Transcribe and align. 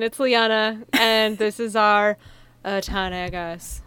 and 0.00 0.06
it's 0.06 0.18
Liana, 0.18 0.80
and 0.94 1.36
this 1.36 1.60
is 1.60 1.76
our 1.76 2.16
uh, 2.64 2.80
Tanagas. 2.80 3.82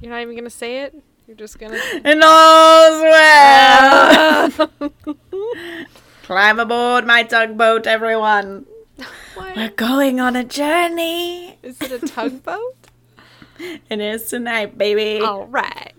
You're 0.00 0.10
not 0.10 0.22
even 0.22 0.34
gonna 0.34 0.48
say 0.48 0.84
it. 0.84 0.94
You're 1.26 1.36
just 1.36 1.58
gonna. 1.58 1.76
It 1.76 2.16
knows 2.16 3.02
well. 3.02 4.70
Climb 6.22 6.58
aboard 6.58 7.06
my 7.06 7.24
tugboat, 7.24 7.86
everyone. 7.86 8.64
We're 9.36 9.68
going 9.68 10.18
on 10.18 10.34
a 10.34 10.42
journey. 10.42 11.58
Is 11.62 11.78
it 11.82 11.92
a 11.92 11.98
tugboat? 11.98 12.74
It 13.88 14.00
is 14.00 14.28
tonight, 14.28 14.76
baby. 14.76 15.22
All 15.22 15.46
right. 15.46 15.95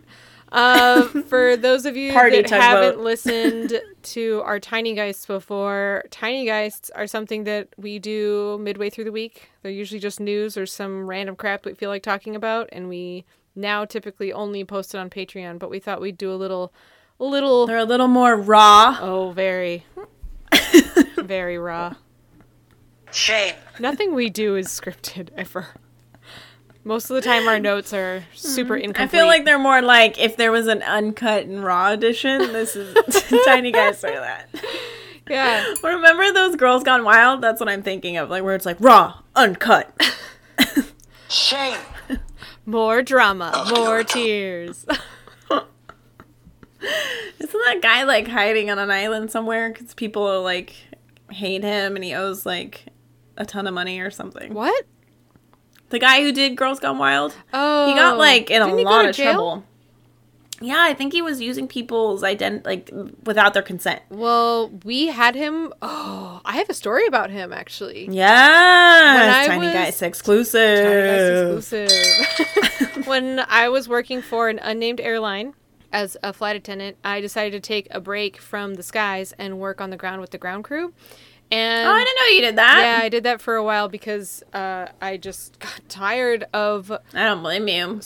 Um, 0.52 1.24
for 1.28 1.58
those 1.58 1.86
of 1.86 1.98
you 1.98 2.14
Party 2.14 2.42
that 2.42 2.50
haven't 2.50 3.00
listened 3.04 3.82
to 4.04 4.42
our 4.46 4.60
Tiny 4.60 4.94
Geists 4.94 5.26
before, 5.26 6.04
Tiny 6.12 6.46
Geists 6.46 6.90
are 6.92 7.08
something 7.08 7.44
that 7.46 7.70
we 7.78 8.00
do 8.00 8.58
midway 8.62 8.90
through 8.90 9.06
the 9.06 9.12
week. 9.12 9.50
They're 9.62 9.72
usually 9.72 10.00
just 10.00 10.20
news 10.20 10.58
or 10.58 10.66
some 10.66 11.08
random 11.08 11.36
crap 11.36 11.66
we 11.66 11.73
feel 11.73 11.90
like 11.90 12.04
talking 12.04 12.36
about, 12.36 12.70
and 12.72 12.88
we 12.88 13.26
now 13.56 13.86
typically 13.86 14.31
only 14.31 14.64
post 14.64 14.94
it 14.94 15.00
on 15.00 15.09
Patreon. 15.09 15.59
But 15.59 15.70
we 15.70 15.80
thought 15.80 16.02
we'd 16.02 16.17
do 16.17 16.31
a 16.31 16.36
little, 16.36 16.73
a 17.20 17.26
little. 17.26 17.67
They're 17.67 17.78
a 17.78 17.86
little 17.86 18.08
more 18.08 18.36
raw. 18.36 18.98
Oh, 19.02 19.32
very, 19.32 19.86
very 21.17 21.58
raw. 21.58 21.95
Shame. 23.11 23.56
Nothing 23.80 24.14
we 24.14 24.30
do 24.30 24.56
is 24.56 24.67
scripted 24.67 25.30
ever. 25.36 25.67
Most 26.88 27.09
of 27.09 27.16
the 27.16 27.21
time, 27.21 27.49
our 27.49 27.59
notes 27.71 27.91
are 27.91 28.23
super 28.33 28.77
incomplete. 28.77 29.09
I 29.09 29.11
feel 29.11 29.27
like 29.27 29.43
they're 29.43 29.59
more 29.59 29.81
like 29.81 30.17
if 30.17 30.38
there 30.38 30.53
was 30.53 30.67
an 30.67 30.81
uncut 30.83 31.43
and 31.43 31.61
raw 31.61 31.91
edition. 31.91 32.39
This 32.53 32.77
is 32.77 32.95
tiny 33.45 33.73
guys 33.73 33.99
say 33.99 34.16
that. 34.16 34.47
yeah. 35.30 35.73
Remember 35.83 36.31
those 36.31 36.55
Girls 36.55 36.83
Gone 36.83 37.03
Wild? 37.03 37.41
That's 37.41 37.59
what 37.59 37.67
I'm 37.67 37.83
thinking 37.83 38.15
of. 38.15 38.30
Like 38.30 38.41
where 38.43 38.55
it's 38.55 38.65
like 38.65 38.77
raw, 38.80 39.19
uncut. 39.35 40.02
Shame. 41.30 41.77
More 42.65 43.02
drama, 43.02 43.52
oh, 43.53 43.75
more 43.75 44.03
tears. 44.03 44.85
Isn't 47.39 47.61
that 47.65 47.80
guy 47.81 48.03
like 48.03 48.30
hiding 48.30 48.71
on 48.71 48.80
an 48.80 48.91
island 48.91 49.30
somewhere 49.30 49.73
because 49.73 49.93
people 49.93 50.41
like 50.41 50.73
hate 51.31 51.63
him 51.63 51.95
and 51.95 52.03
he 52.03 52.13
owes 52.13 52.45
like 52.45 52.85
a 53.35 53.45
ton 53.45 53.67
of 53.67 53.73
money 53.73 53.99
or 53.99 54.09
something? 54.09 54.53
what? 54.53 54.85
The 55.89 55.99
guy 55.99 56.21
who 56.21 56.31
did 56.31 56.55
Girls 56.57 56.80
Gone 56.80 56.97
Wild, 56.97 57.33
Oh, 57.53 57.88
he 57.88 57.93
got 57.95 58.16
oh. 58.16 58.17
like 58.17 58.49
in 58.49 58.61
a 58.61 58.66
didn't 58.66 58.80
he 58.80 58.83
go 58.83 58.89
lot 58.89 59.05
of 59.05 59.16
jail? 59.16 59.33
trouble. 59.33 59.63
Yeah, 60.59 60.81
I 60.83 60.95
think 60.95 61.13
he 61.13 61.21
was 61.21 61.39
using 61.39 61.67
people's 61.67 62.23
ident 62.23 62.66
like 62.66 62.89
without 63.23 63.53
their 63.53 63.61
consent. 63.61 64.02
Well, 64.09 64.69
we 64.83 65.08
had 65.08 65.35
him. 65.35 65.71
Oh, 65.83 66.41
I 66.43 66.58
have 66.58 66.67
a 66.69 66.73
story 66.73 67.05
about 67.05 67.30
him 67.30 67.53
actually. 67.53 68.08
Yeah, 68.09 69.43
Tiny 69.45 69.67
was- 69.67 69.73
Guys 69.73 70.02
exclusive. 70.02 70.83
That's 70.83 71.71
exclusive. 71.71 73.05
when 73.08 73.39
I 73.47 73.69
was 73.69 73.88
working 73.88 74.21
for 74.21 74.49
an 74.49 74.59
unnamed 74.59 74.99
airline 74.99 75.53
as 75.93 76.17
a 76.23 76.33
flight 76.33 76.55
attendant, 76.55 76.97
I 77.03 77.21
decided 77.21 77.52
to 77.52 77.59
take 77.65 77.88
a 77.91 78.02
break 78.02 78.37
from 78.42 78.73
the 78.73 78.83
skies 78.83 79.33
and 79.37 79.59
work 79.59 79.80
on 79.80 79.89
the 79.92 79.97
ground 79.97 80.21
with 80.21 80.31
the 80.31 80.37
ground 80.39 80.64
crew. 80.64 80.92
And 81.52 81.87
Oh, 81.87 81.91
I 81.93 82.03
didn't 82.03 82.15
know 82.19 82.25
you 82.35 82.41
did 82.41 82.55
that. 82.58 82.80
yeah, 82.81 83.05
I 83.05 83.09
did 83.09 83.23
that 83.23 83.39
for 83.41 83.55
a 83.55 83.63
while 83.63 83.87
because 83.89 84.43
uh, 84.53 84.87
I 85.02 85.17
just 85.17 85.59
got 85.59 85.81
tired 85.87 86.45
of 86.53 86.91
I 86.91 86.99
don't 87.13 87.41
blame 87.41 87.67
you. 87.67 88.02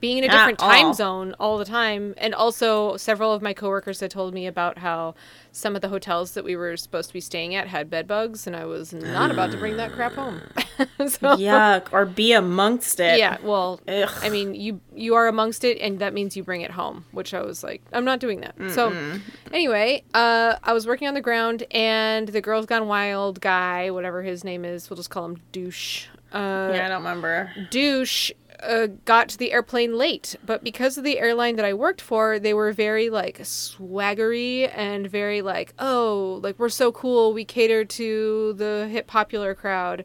Being 0.00 0.18
in 0.18 0.24
a 0.24 0.26
At 0.28 0.32
different 0.32 0.58
time 0.58 0.86
all. 0.86 0.94
zone 0.94 1.34
all 1.38 1.58
the 1.58 1.64
time. 1.64 2.14
And 2.18 2.34
also, 2.34 2.96
several 2.96 3.32
of 3.32 3.42
my 3.42 3.52
coworkers 3.52 4.00
had 4.00 4.10
told 4.10 4.32
me 4.34 4.46
about 4.46 4.78
how 4.78 5.14
some 5.52 5.74
of 5.76 5.82
the 5.82 5.88
hotels 5.88 6.32
that 6.32 6.44
we 6.44 6.56
were 6.56 6.76
supposed 6.76 7.08
to 7.10 7.12
be 7.12 7.20
staying 7.20 7.54
at 7.54 7.66
had 7.68 7.90
bed 7.90 8.06
bugs, 8.06 8.46
and 8.46 8.54
I 8.56 8.64
was 8.64 8.92
not 8.92 9.30
about 9.30 9.50
to 9.52 9.58
bring 9.58 9.76
that 9.78 9.92
crap 9.92 10.12
home. 10.14 10.40
so, 10.98 11.36
Yuck, 11.36 11.88
or 11.92 12.06
be 12.06 12.32
amongst 12.32 13.00
it. 13.00 13.18
yeah, 13.18 13.36
well, 13.42 13.80
Ugh. 13.88 14.08
I 14.22 14.28
mean, 14.30 14.54
you 14.54 14.80
you 14.94 15.14
are 15.16 15.26
amongst 15.28 15.64
it, 15.64 15.78
and 15.80 15.98
that 15.98 16.14
means 16.14 16.36
you 16.36 16.42
bring 16.44 16.60
it 16.62 16.70
home, 16.70 17.04
which 17.12 17.34
I 17.34 17.42
was 17.42 17.62
like, 17.64 17.82
I'm 17.92 18.04
not 18.04 18.20
doing 18.20 18.40
that. 18.40 18.54
So, 18.70 19.18
anyway, 19.52 20.02
uh, 20.14 20.56
I 20.62 20.72
was 20.72 20.86
working 20.86 21.08
on 21.08 21.14
the 21.14 21.20
ground, 21.20 21.64
and 21.72 22.28
the 22.28 22.40
Girls 22.40 22.66
Gone 22.66 22.86
Wild 22.86 23.40
guy, 23.40 23.90
whatever 23.90 24.22
his 24.22 24.44
name 24.44 24.64
is, 24.64 24.88
we'll 24.88 24.96
just 24.96 25.10
call 25.10 25.24
him 25.24 25.38
Douche. 25.52 26.06
Uh, 26.32 26.70
Yeah, 26.74 26.86
I 26.86 26.88
don't 26.88 26.98
remember. 27.02 27.50
douche 27.70 28.30
uh, 28.62 28.88
got 29.04 29.28
to 29.30 29.38
the 29.38 29.52
airplane 29.52 29.96
late, 29.96 30.36
but 30.44 30.64
because 30.64 30.98
of 30.98 31.04
the 31.04 31.18
airline 31.18 31.56
that 31.56 31.64
I 31.64 31.74
worked 31.74 32.00
for, 32.00 32.38
they 32.38 32.54
were 32.54 32.72
very 32.72 33.10
like 33.10 33.38
swaggery 33.38 34.70
and 34.74 35.06
very 35.06 35.42
like, 35.42 35.74
oh, 35.78 36.40
like 36.42 36.58
we're 36.58 36.68
so 36.68 36.92
cool. 36.92 37.32
We 37.32 37.44
cater 37.44 37.84
to 37.84 38.52
the 38.54 38.88
hip 38.90 39.06
popular 39.06 39.54
crowd, 39.54 40.04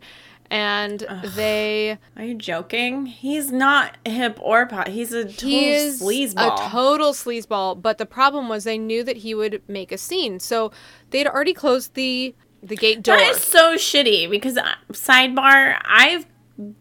and 0.50 1.06
they 1.36 1.98
Are 2.16 2.24
you 2.24 2.36
joking? 2.36 3.06
He's 3.06 3.52
not 3.52 3.98
hip 4.06 4.40
or 4.42 4.66
pot. 4.66 4.88
He's 4.90 5.14
a 5.14 5.26
total 5.26 5.50
he 5.50 5.72
is 5.72 6.02
sleazeball. 6.02 6.68
a 6.68 6.70
total 6.70 7.14
sleazeball. 7.14 7.82
But 7.82 7.98
the 7.98 8.06
problem 8.06 8.50
was 8.50 8.64
they 8.64 8.78
knew 8.78 9.04
that 9.04 9.18
he 9.18 9.34
would 9.36 9.62
make 9.68 9.92
a 9.92 9.98
scene, 9.98 10.40
so 10.40 10.72
they'd 11.10 11.28
already 11.28 11.54
closed 11.54 11.94
the 11.96 12.36
the 12.62 12.76
gate 12.76 13.04
door. 13.04 13.18
that 13.18 13.36
is 13.36 13.44
so 13.44 13.76
shitty 13.76 14.30
because 14.30 14.58
uh, 14.58 14.74
sidebar, 14.92 15.80
I've 15.86 16.26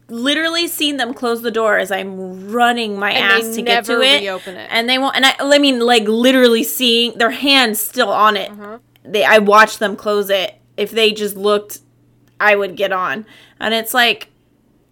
literally 0.07 0.67
seen 0.67 0.97
them 0.97 1.13
close 1.13 1.41
the 1.41 1.51
door 1.51 1.77
as 1.77 1.91
I'm 1.91 2.49
running 2.51 2.97
my 2.97 3.11
And 3.11 3.43
ass 3.43 3.55
to 3.55 3.61
get 3.61 3.85
to 3.85 4.01
it, 4.01 4.21
reopen 4.21 4.55
it. 4.55 4.67
and 4.71 4.87
they 4.89 4.97
won't. 4.97 5.15
And 5.15 5.25
I, 5.25 5.35
I 5.39 5.59
mean, 5.59 5.79
like 5.79 6.07
literally 6.07 6.63
seeing 6.63 7.17
their 7.17 7.31
hands 7.31 7.79
still 7.79 8.09
on 8.09 8.37
it. 8.37 8.51
Uh-huh. 8.51 8.79
They, 9.03 9.23
I 9.23 9.39
watched 9.39 9.79
them 9.79 9.95
close 9.95 10.29
it. 10.29 10.55
If 10.77 10.91
they 10.91 11.11
just 11.11 11.35
looked, 11.35 11.79
I 12.39 12.55
would 12.55 12.75
get 12.75 12.91
on, 12.91 13.25
and 13.59 13.73
it's 13.73 13.93
like, 13.93 14.29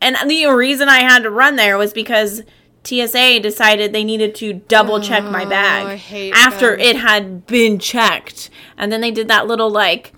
and 0.02 0.16
the 0.30 0.46
reason 0.48 0.88
I 0.90 1.00
had 1.00 1.24
to 1.24 1.30
run 1.30 1.56
there 1.56 1.78
was 1.78 1.94
because. 1.94 2.44
TSA 2.86 3.40
decided 3.40 3.94
they 3.94 4.04
needed 4.04 4.36
to 4.36 4.52
double 4.52 5.00
check 5.00 5.24
my 5.24 5.46
bag 5.46 5.86
Oh, 5.86 5.90
I 5.92 5.96
hate 5.96 6.34
after 6.36 6.72
them. 6.72 6.82
it 6.82 6.98
had 6.98 7.48
been 7.48 7.80
checked, 7.80 8.50
and 8.78 8.92
then 8.92 9.00
they 9.00 9.10
did 9.10 9.30
that 9.30 9.48
little 9.48 9.70
like 9.70 10.12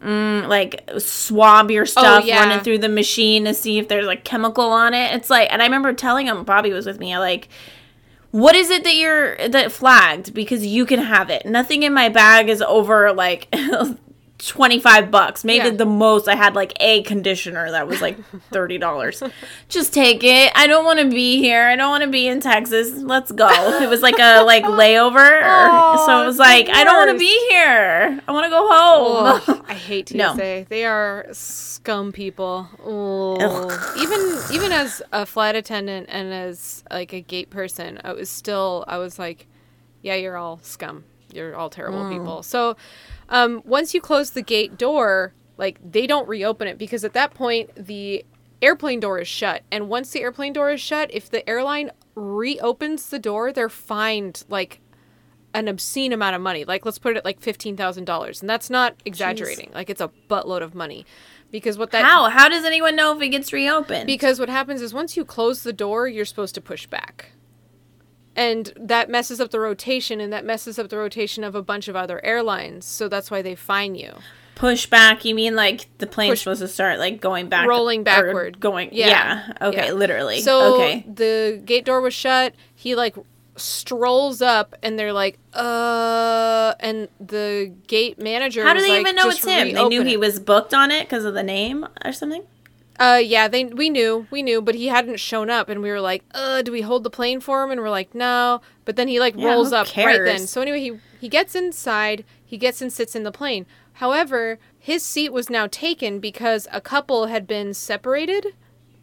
mm, 0.00 0.46
like 0.48 0.88
swab 0.98 1.70
your 1.70 1.86
stuff 1.86 2.22
Oh, 2.22 2.26
yeah. 2.26 2.40
running 2.40 2.60
through 2.60 2.78
the 2.78 2.88
machine 2.88 3.44
to 3.44 3.54
see 3.54 3.78
if 3.78 3.88
there's 3.88 4.06
like 4.06 4.24
chemical 4.24 4.64
on 4.72 4.94
it. 4.94 5.14
It's 5.14 5.30
like, 5.30 5.52
and 5.52 5.60
I 5.62 5.64
remember 5.66 5.92
telling 5.92 6.26
him 6.26 6.44
Bobby 6.44 6.72
was 6.72 6.86
with 6.86 6.98
me. 7.00 7.14
I 7.14 7.18
like, 7.18 7.48
what 8.30 8.54
is 8.54 8.70
it 8.70 8.84
that 8.84 8.94
you're 8.96 9.48
that 9.48 9.72
flagged? 9.72 10.34
Because 10.34 10.66
you 10.66 10.84
can 10.86 11.00
have 11.00 11.30
it. 11.30 11.46
Nothing 11.46 11.82
in 11.82 11.92
my 11.94 12.08
bag 12.08 12.48
is 12.48 12.62
over 12.62 13.12
like. 13.12 13.48
25 14.46 15.10
bucks 15.10 15.44
maybe 15.44 15.64
Yeah. 15.66 15.70
the 15.70 15.86
most 15.86 16.28
i 16.28 16.34
had 16.34 16.54
like 16.54 16.72
a 16.80 17.02
conditioner 17.02 17.70
that 17.70 17.86
was 17.88 18.00
like 18.00 18.16
$30 18.52 19.32
just 19.68 19.92
take 19.92 20.22
it 20.24 20.52
i 20.54 20.66
don't 20.66 20.84
want 20.84 20.98
to 21.00 21.08
be 21.08 21.38
here 21.38 21.62
i 21.64 21.76
don't 21.76 21.90
want 21.90 22.04
to 22.04 22.10
be 22.10 22.26
in 22.28 22.40
texas 22.40 22.92
let's 23.02 23.32
go 23.32 23.48
it 23.82 23.88
was 23.88 24.02
like 24.02 24.18
a 24.18 24.42
like 24.42 24.64
layover 24.80 25.96
so 26.06 26.22
it 26.22 26.26
was 26.26 26.38
like 26.38 26.68
i 26.68 26.84
don't 26.84 26.96
want 26.96 27.10
to 27.10 27.18
be 27.18 27.48
here 27.50 28.20
i 28.28 28.32
want 28.32 28.44
to 28.44 28.50
go 28.50 28.68
home 28.70 29.42
Ugh, 29.48 29.64
I 29.68 29.74
hate 29.74 30.08
TSA. 30.10 30.16
No. 30.16 30.64
They 30.68 30.84
are 30.84 31.26
scum 31.32 32.12
people. 32.12 32.68
Ugh. 32.84 33.98
Even 33.98 34.38
even 34.52 34.72
as 34.72 35.02
a 35.12 35.26
flight 35.26 35.54
attendant 35.56 36.06
and 36.08 36.32
as 36.32 36.84
like 36.90 37.12
a 37.12 37.20
gate 37.20 37.50
person, 37.50 38.00
I 38.04 38.12
was 38.12 38.28
still 38.30 38.84
I 38.86 38.98
was 38.98 39.18
like, 39.18 39.46
yeah, 40.02 40.14
you're 40.14 40.36
all 40.36 40.60
scum. 40.62 41.04
You're 41.36 41.54
all 41.54 41.70
terrible 41.70 42.00
Mm. 42.04 42.10
people. 42.10 42.42
So, 42.42 42.76
um, 43.28 43.62
once 43.64 43.94
you 43.94 44.00
close 44.00 44.30
the 44.30 44.42
gate 44.42 44.76
door, 44.76 45.32
like 45.58 45.78
they 45.88 46.06
don't 46.06 46.26
reopen 46.28 46.66
it 46.68 46.76
because 46.78 47.04
at 47.04 47.12
that 47.12 47.32
point 47.34 47.70
the 47.76 48.24
airplane 48.62 49.00
door 49.00 49.18
is 49.20 49.28
shut. 49.28 49.62
And 49.70 49.88
once 49.88 50.10
the 50.10 50.20
airplane 50.22 50.52
door 50.52 50.70
is 50.70 50.80
shut, 50.80 51.10
if 51.12 51.30
the 51.30 51.48
airline 51.48 51.90
reopens 52.14 53.08
the 53.10 53.18
door, 53.18 53.52
they're 53.52 53.68
fined 53.68 54.44
like 54.48 54.80
an 55.54 55.68
obscene 55.68 56.12
amount 56.12 56.34
of 56.36 56.42
money. 56.42 56.64
Like 56.64 56.84
let's 56.84 56.98
put 56.98 57.12
it 57.12 57.18
at 57.18 57.24
like 57.24 57.40
fifteen 57.40 57.76
thousand 57.76 58.04
dollars, 58.04 58.40
and 58.40 58.50
that's 58.50 58.68
not 58.68 58.94
exaggerating. 59.04 59.70
Like 59.74 59.88
it's 59.90 60.00
a 60.00 60.10
buttload 60.28 60.62
of 60.62 60.74
money, 60.74 61.06
because 61.50 61.78
what 61.78 61.90
that 61.92 62.04
how 62.04 62.28
how 62.28 62.48
does 62.48 62.64
anyone 62.64 62.96
know 62.96 63.16
if 63.16 63.22
it 63.22 63.28
gets 63.30 63.52
reopened 63.52 64.06
because 64.06 64.38
what 64.38 64.48
happens 64.50 64.82
is 64.82 64.92
once 64.92 65.16
you 65.16 65.24
close 65.24 65.62
the 65.62 65.72
door, 65.72 66.08
you're 66.08 66.24
supposed 66.26 66.54
to 66.56 66.60
push 66.60 66.86
back. 66.86 67.30
And 68.36 68.72
that 68.76 69.08
messes 69.10 69.40
up 69.40 69.50
the 69.50 69.58
rotation, 69.58 70.20
and 70.20 70.30
that 70.32 70.44
messes 70.44 70.78
up 70.78 70.88
the 70.90 70.98
rotation 70.98 71.42
of 71.42 71.54
a 71.54 71.62
bunch 71.62 71.88
of 71.88 71.96
other 71.96 72.22
airlines. 72.24 72.84
So 72.84 73.08
that's 73.08 73.30
why 73.30 73.40
they 73.42 73.54
fine 73.56 73.94
you. 73.96 74.12
push 74.56 74.86
back 74.86 75.24
you 75.24 75.34
mean 75.34 75.54
like 75.54 75.86
the 75.98 76.06
plane's 76.06 76.30
Push- 76.32 76.40
supposed 76.44 76.60
to 76.62 76.68
start 76.68 76.98
like 76.98 77.20
going 77.20 77.48
back 77.48 77.66
Rolling 77.68 78.04
backward. 78.04 78.58
going 78.58 78.88
Yeah. 78.92 79.08
yeah, 79.08 79.52
okay 79.68 79.86
Yeah. 79.88 79.92
literally 79.92 80.40
So 80.40 80.76
okay 80.76 81.04
the 81.12 81.60
gate 81.64 81.84
door 81.84 82.00
was 82.00 82.14
shut. 82.14 82.54
He 82.74 82.94
like 82.94 83.16
strolls 83.58 84.40
up, 84.42 84.74
and 84.82 84.98
they're 84.98 85.12
like, 85.14 85.38
"Uh," 85.54 86.74
and 86.80 87.08
the 87.20 87.72
gate 87.86 88.18
manager. 88.18 88.62
how 88.64 88.74
do 88.74 88.80
they 88.80 88.90
like, 88.90 89.00
even 89.00 89.16
know 89.16 89.28
it's 89.30 89.44
him 89.44 89.68
they 89.68 89.72
knew 89.72 89.88
reopen 89.88 90.06
he 90.06 90.14
it." 90.14 90.20
was 90.20 90.38
booked 90.40 90.74
on 90.74 90.90
it 90.90 91.04
because 91.08 91.24
of 91.24 91.34
the 91.34 91.42
name 91.42 91.86
or 92.04 92.12
something 92.12 92.42
Uh, 92.98 93.20
yeah, 93.22 93.46
they 93.48 93.64
we 93.64 93.90
knew, 93.90 94.26
we 94.30 94.42
knew, 94.42 94.62
but 94.62 94.74
he 94.74 94.86
hadn't 94.86 95.20
shown 95.20 95.50
up, 95.50 95.68
and 95.68 95.82
we 95.82 95.90
were 95.90 96.00
like, 96.00 96.24
uh, 96.32 96.62
do 96.62 96.72
we 96.72 96.80
hold 96.80 97.04
the 97.04 97.10
plane 97.10 97.40
for 97.40 97.62
him? 97.62 97.70
And 97.70 97.80
we're 97.80 97.90
like, 97.90 98.14
no. 98.14 98.60
But 98.84 98.96
then 98.96 99.08
he 99.08 99.20
like 99.20 99.34
Yeah, 99.36 99.52
rolls 99.52 99.72
up 99.72 99.94
right 99.96 100.22
then. 100.24 100.46
So 100.46 100.60
anyway, 100.62 100.80
he 100.80 100.98
he 101.20 101.28
gets 101.28 101.54
inside, 101.54 102.24
he 102.44 102.56
gets 102.56 102.80
and 102.80 102.92
sits 102.92 103.14
in 103.14 103.22
the 103.22 103.32
plane. 103.32 103.66
However, 103.94 104.58
his 104.78 105.02
seat 105.02 105.32
was 105.32 105.48
now 105.50 105.66
taken 105.66 106.20
because 106.20 106.68
a 106.72 106.80
couple 106.80 107.26
had 107.26 107.46
been 107.46 107.74
separated. 107.74 108.48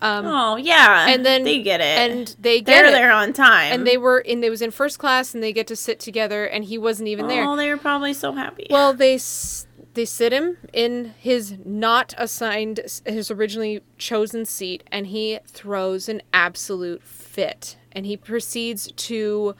Um, 0.01 0.25
Oh 0.25 0.55
yeah, 0.57 1.07
and 1.07 1.25
then 1.25 1.43
they 1.43 1.61
get 1.61 1.79
it, 1.79 2.11
and 2.11 2.35
they 2.39 2.59
get 2.59 2.65
they're 2.65 2.85
it. 2.87 2.91
there 2.91 3.11
on 3.11 3.31
time, 3.31 3.71
and 3.71 3.87
they 3.87 3.97
were 3.97 4.17
and 4.17 4.43
they 4.43 4.49
was 4.49 4.61
in 4.61 4.69
first 4.71 4.99
class, 4.99 5.33
and 5.33 5.41
they 5.41 5.53
get 5.53 5.65
to 5.67 5.77
sit 5.77 5.99
together, 5.99 6.45
and 6.45 6.65
he 6.65 6.77
wasn't 6.77 7.07
even 7.07 7.27
there. 7.27 7.47
Oh, 7.47 7.55
they 7.55 7.69
were 7.69 7.77
probably 7.77 8.13
so 8.13 8.33
happy. 8.33 8.67
Well, 8.69 8.93
they 8.93 9.17
they 9.93 10.05
sit 10.05 10.33
him 10.33 10.57
in 10.71 11.13
his 11.17 11.55
not 11.63 12.13
assigned 12.17 12.79
his 13.05 13.29
originally 13.31 13.81
chosen 13.97 14.45
seat, 14.45 14.83
and 14.91 15.07
he 15.07 15.39
throws 15.45 16.09
an 16.09 16.21
absolute 16.33 17.03
fit, 17.03 17.77
and 17.91 18.05
he 18.05 18.17
proceeds 18.17 18.91
to 18.93 19.55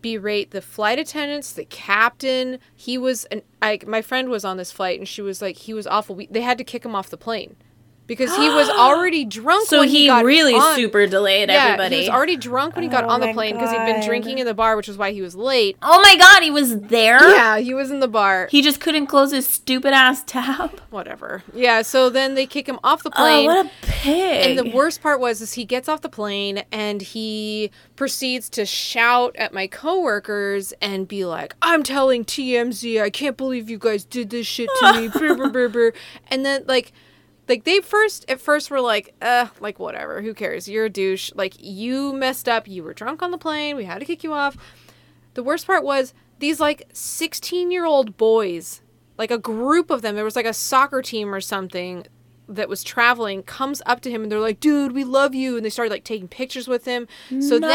berate 0.00 0.52
the 0.52 0.60
flight 0.60 0.98
attendants, 0.98 1.52
the 1.52 1.64
captain. 1.64 2.58
He 2.74 2.98
was 2.98 3.24
an 3.26 3.42
I 3.60 3.80
my 3.86 4.02
friend 4.02 4.28
was 4.28 4.44
on 4.44 4.56
this 4.56 4.72
flight, 4.72 4.98
and 4.98 5.08
she 5.08 5.22
was 5.22 5.42
like, 5.42 5.56
he 5.56 5.74
was 5.74 5.86
awful. 5.86 6.14
We, 6.14 6.26
they 6.26 6.42
had 6.42 6.58
to 6.58 6.64
kick 6.64 6.84
him 6.84 6.94
off 6.94 7.10
the 7.10 7.16
plane 7.16 7.56
because 8.08 8.34
he 8.34 8.48
was 8.48 8.68
already 8.76 9.24
drunk. 9.24 9.68
so 9.68 9.80
when 9.80 9.88
he, 9.88 10.06
got 10.06 10.24
really 10.24 10.54
on. 10.54 10.74
super 10.74 11.06
delayed 11.06 11.48
Yeah, 11.48 11.66
everybody. 11.66 11.94
he 11.96 12.00
was 12.02 12.08
already 12.08 12.36
drunk 12.36 12.74
when 12.74 12.82
he 12.82 12.88
got 12.88 13.04
Oh 13.04 13.10
on 13.10 13.20
the 13.20 13.32
plane 13.32 13.54
because 13.54 13.70
he'd 13.70 13.84
been 13.84 14.04
drinking 14.04 14.38
in 14.38 14.46
the 14.46 14.54
bar, 14.54 14.76
which 14.76 14.88
is 14.88 14.98
why 14.98 15.12
he 15.12 15.22
was 15.22 15.36
late. 15.36 15.76
oh 15.82 16.00
my 16.02 16.16
god, 16.16 16.42
he 16.42 16.50
was 16.50 16.80
there. 16.80 17.20
Yeah, 17.30 17.58
he 17.58 17.74
was 17.74 17.92
in 17.92 18.00
the 18.00 18.08
bar. 18.08 18.48
he 18.50 18.62
just 18.62 18.80
couldn't 18.80 19.06
close 19.06 19.30
his 19.30 19.48
stupid 19.48 19.92
ass 19.92 20.24
tab. 20.24 20.80
whatever. 20.90 21.44
Yeah, 21.54 21.82
so 21.82 22.10
then 22.10 22.34
they 22.34 22.46
kick 22.46 22.68
him 22.68 22.80
off 22.82 23.04
the 23.04 23.10
oh, 23.10 23.16
plane. 23.16 23.48
Oh, 23.48 23.54
what 23.54 23.66
a 23.66 23.70
pig! 23.82 24.58
and 24.58 24.58
the 24.58 24.74
worst 24.74 25.00
part 25.02 25.20
was 25.20 25.40
is 25.40 25.52
he 25.52 25.64
gets 25.64 25.88
off 25.88 26.00
the 26.00 26.08
plane 26.08 26.64
and 26.72 27.02
he 27.02 27.70
proceeds 27.94 28.48
to 28.48 28.64
shout 28.64 29.36
at 29.36 29.52
my 29.52 29.66
coworkers 29.66 30.72
and 30.80 31.06
be 31.06 31.24
like, 31.26 31.54
"I'm 31.60 31.82
telling 31.82 32.24
TMZ, 32.24 33.02
I 33.02 33.10
can't 33.10 33.36
believe 33.36 33.68
you 33.68 33.78
guys 33.78 34.04
did 34.04 34.30
this 34.30 34.46
shit 34.46 34.70
to 34.80 34.92
me." 34.94 35.08
brr, 35.08 35.34
brr, 35.34 35.50
brr, 35.50 35.68
brr. 35.68 35.92
And 36.30 36.44
then 36.44 36.64
like 36.66 36.92
like 37.48 37.64
they 37.64 37.80
first 37.80 38.24
at 38.28 38.40
first 38.40 38.70
were 38.70 38.80
like, 38.80 39.14
"Uh, 39.22 39.48
like 39.60 39.78
whatever, 39.78 40.22
who 40.22 40.34
cares? 40.34 40.68
You're 40.68 40.86
a 40.86 40.90
douche. 40.90 41.32
Like 41.34 41.54
you 41.58 42.12
messed 42.12 42.48
up. 42.48 42.68
You 42.68 42.82
were 42.82 42.94
drunk 42.94 43.22
on 43.22 43.30
the 43.30 43.38
plane. 43.38 43.76
We 43.76 43.84
had 43.84 44.00
to 44.00 44.04
kick 44.04 44.22
you 44.22 44.32
off." 44.32 44.56
The 45.34 45.42
worst 45.42 45.66
part 45.66 45.84
was 45.84 46.14
these 46.38 46.60
like 46.60 46.88
16 46.92 47.70
year 47.70 47.84
old 47.84 48.16
boys, 48.16 48.82
like 49.16 49.30
a 49.30 49.38
group 49.38 49.90
of 49.90 50.02
them, 50.02 50.14
there 50.14 50.24
was 50.24 50.36
like 50.36 50.46
a 50.46 50.52
soccer 50.52 51.02
team 51.02 51.34
or 51.34 51.40
something 51.40 52.06
that 52.48 52.68
was 52.68 52.82
traveling, 52.82 53.42
comes 53.42 53.82
up 53.86 54.00
to 54.00 54.10
him 54.10 54.22
and 54.22 54.32
they're 54.32 54.40
like, 54.40 54.58
dude, 54.60 54.92
we 54.92 55.04
love 55.04 55.34
you. 55.34 55.56
And 55.56 55.64
they 55.64 55.70
started 55.70 55.90
like 55.90 56.04
taking 56.04 56.28
pictures 56.28 56.66
with 56.66 56.84
him. 56.86 57.06
So 57.28 57.58
no. 57.58 57.68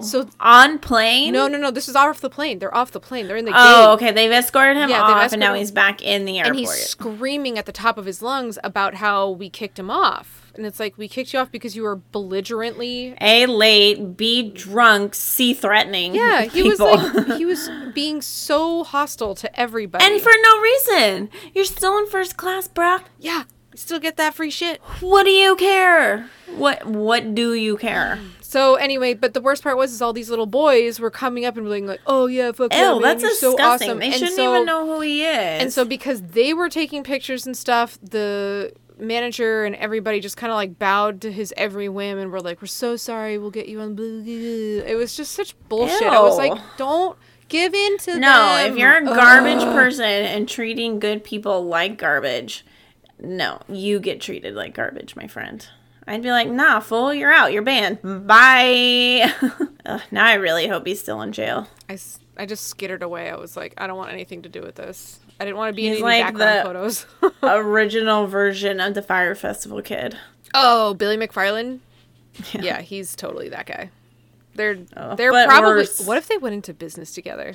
then, 0.00 0.02
so 0.02 0.28
on 0.40 0.78
plane. 0.78 1.32
no, 1.32 1.46
no, 1.48 1.58
no, 1.58 1.70
this 1.70 1.88
is 1.88 1.94
off 1.96 2.20
the 2.20 2.30
plane. 2.30 2.58
They're 2.60 2.74
off 2.74 2.90
the 2.92 3.00
plane. 3.00 3.28
They're 3.28 3.36
in 3.36 3.44
the 3.44 3.52
Oh, 3.54 3.96
gate. 3.98 4.06
okay. 4.06 4.12
They've 4.14 4.32
escorted 4.32 4.76
him 4.76 4.90
Yeah, 4.90 5.02
off, 5.02 5.32
and 5.32 5.40
now 5.40 5.52
him- 5.52 5.58
he's 5.60 5.70
back 5.70 6.02
in 6.02 6.24
the 6.24 6.38
airport. 6.38 6.56
And 6.56 6.58
he's 6.58 6.70
screaming 6.72 7.58
at 7.58 7.66
the 7.66 7.72
top 7.72 7.98
of 7.98 8.06
his 8.06 8.22
lungs 8.22 8.58
about 8.64 8.94
how 8.94 9.28
we 9.30 9.50
kicked 9.50 9.78
him 9.78 9.90
off. 9.90 10.38
And 10.56 10.66
it's 10.66 10.80
like, 10.80 10.98
we 10.98 11.06
kicked 11.06 11.32
you 11.32 11.38
off 11.38 11.50
because 11.52 11.76
you 11.76 11.82
were 11.84 11.96
belligerently 11.96 13.14
A 13.20 13.46
late, 13.46 14.16
B 14.16 14.50
drunk, 14.50 15.14
C 15.14 15.54
threatening. 15.54 16.14
Yeah, 16.14 16.42
he 16.42 16.62
people. 16.62 16.88
was 16.88 17.14
like 17.14 17.26
he 17.38 17.44
was 17.46 17.70
being 17.94 18.20
so 18.22 18.82
hostile 18.84 19.34
to 19.36 19.60
everybody. 19.60 20.04
and 20.04 20.20
for 20.20 20.32
no 20.42 20.60
reason. 20.60 21.30
You're 21.54 21.64
still 21.64 21.96
in 21.98 22.06
first 22.08 22.36
class, 22.36 22.66
bruh. 22.66 23.02
yeah, 23.18 23.44
still 23.74 23.98
get 23.98 24.16
that 24.16 24.34
free 24.34 24.50
shit. 24.50 24.80
What 25.00 25.24
do 25.24 25.30
you 25.30 25.56
care? 25.56 26.28
What 26.56 26.86
What 26.86 27.34
do 27.34 27.54
you 27.54 27.76
care? 27.76 28.18
So 28.40 28.74
anyway, 28.74 29.14
but 29.14 29.32
the 29.32 29.40
worst 29.40 29.62
part 29.62 29.76
was 29.76 29.92
is 29.92 30.02
all 30.02 30.12
these 30.12 30.28
little 30.28 30.46
boys 30.46 30.98
were 30.98 31.10
coming 31.10 31.44
up 31.44 31.56
and 31.56 31.64
being 31.68 31.86
like, 31.86 32.00
"Oh 32.06 32.26
yeah, 32.26 32.50
fuck 32.52 32.72
yeah, 32.72 32.88
Ew, 32.94 33.00
man, 33.00 33.02
that's 33.02 33.22
you're 33.22 33.30
so 33.32 33.52
disgusting. 33.52 33.88
awesome." 33.90 33.98
They 34.00 34.06
And 34.06 34.14
shouldn't 34.14 34.36
so- 34.36 34.52
even 34.54 34.66
know 34.66 34.86
who 34.86 35.00
he 35.00 35.24
is. 35.24 35.62
And 35.62 35.72
so 35.72 35.84
because 35.84 36.20
they 36.22 36.52
were 36.52 36.68
taking 36.68 37.04
pictures 37.04 37.46
and 37.46 37.56
stuff, 37.56 37.96
the 38.02 38.72
manager 38.98 39.64
and 39.64 39.74
everybody 39.76 40.20
just 40.20 40.36
kind 40.36 40.50
of 40.50 40.56
like 40.56 40.78
bowed 40.78 41.20
to 41.22 41.32
his 41.32 41.54
every 41.56 41.88
whim 41.88 42.18
and 42.18 42.32
were 42.32 42.40
like, 42.40 42.60
"We're 42.60 42.66
so 42.66 42.96
sorry, 42.96 43.38
we'll 43.38 43.50
get 43.52 43.68
you 43.68 43.80
on." 43.80 43.94
blah, 43.94 44.04
blah, 44.04 44.22
blah." 44.22 44.84
It 44.92 44.96
was 44.98 45.16
just 45.16 45.32
such 45.32 45.54
bullshit. 45.68 46.02
I 46.08 46.20
was 46.20 46.36
like, 46.36 46.52
"Don't 46.76 47.16
give 47.48 47.72
in 47.72 47.98
to 47.98 48.18
no, 48.18 48.56
them." 48.56 48.72
if 48.72 48.78
you're 48.78 48.96
a 48.96 49.04
garbage 49.04 49.62
Ugh. 49.62 49.72
person 49.74 50.04
and 50.04 50.48
treating 50.48 50.98
good 50.98 51.22
people 51.22 51.64
like 51.66 51.98
garbage, 51.98 52.64
no, 53.20 53.60
you 53.68 54.00
get 54.00 54.20
treated 54.20 54.54
like 54.54 54.74
garbage, 54.74 55.16
my 55.16 55.26
friend. 55.26 55.66
I'd 56.06 56.22
be 56.22 56.30
like, 56.30 56.48
nah, 56.48 56.80
fool, 56.80 57.12
you're 57.14 57.32
out. 57.32 57.52
You're 57.52 57.62
banned. 57.62 58.00
Bye. 58.26 59.32
Ugh, 59.86 60.00
now 60.10 60.26
I 60.26 60.34
really 60.34 60.66
hope 60.66 60.86
he's 60.86 61.00
still 61.00 61.20
in 61.22 61.32
jail. 61.32 61.68
I, 61.88 61.98
I 62.36 62.46
just 62.46 62.66
skittered 62.66 63.02
away. 63.02 63.30
I 63.30 63.36
was 63.36 63.56
like, 63.56 63.74
I 63.78 63.86
don't 63.86 63.96
want 63.98 64.10
anything 64.12 64.42
to 64.42 64.48
do 64.48 64.60
with 64.62 64.74
this. 64.76 65.20
I 65.38 65.44
didn't 65.44 65.56
want 65.58 65.70
to 65.70 65.76
be 65.76 65.88
He's 65.88 65.98
in 65.98 66.02
like 66.02 66.24
background 66.24 66.58
the- 66.58 66.62
photos. 66.64 67.06
Original 67.42 68.26
version 68.26 68.80
of 68.80 68.94
the 68.94 69.02
Fyre 69.02 69.34
Festival 69.34 69.82
kid. 69.82 70.16
oh, 70.54 70.94
Billy 70.94 71.16
McFarland. 71.16 71.80
Yeah. 72.52 72.80
he's 72.80 73.14
totally 73.14 73.48
that 73.50 73.66
guy. 73.66 73.90
They're 74.54 74.78
Oh, 74.96 75.14
they're 75.16 75.30
probably. 75.32 75.70
worse. 75.82 76.04
What 76.04 76.18
if 76.18 76.26
they 76.28 76.38
went 76.38 76.54
into 76.54 76.74
business 76.74 77.12
together? 77.14 77.54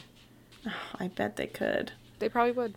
I 0.99 1.09
bet 1.09 1.35
they 1.35 1.47
could. 1.47 1.91
They 2.19 2.29
probably 2.29 2.53
would. 2.53 2.75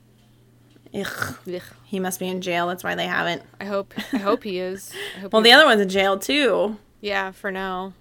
Ugh. 0.94 1.36
Ugh. 1.52 1.62
He 1.84 2.00
must 2.00 2.20
be 2.20 2.28
in 2.28 2.40
jail. 2.40 2.66
That's 2.68 2.84
why 2.84 2.94
they 2.94 3.06
haven't. 3.06 3.42
I 3.60 3.64
hope. 3.64 3.94
I 4.12 4.18
hope 4.18 4.44
he 4.44 4.58
is. 4.58 4.92
Hope 5.20 5.32
Well, 5.32 5.42
the 5.42 5.52
other 5.52 5.64
one's 5.64 5.80
in 5.80 5.88
jail 5.88 6.18
too. 6.18 6.76
Yeah, 7.00 7.30
for 7.32 7.50
now. 7.50 7.92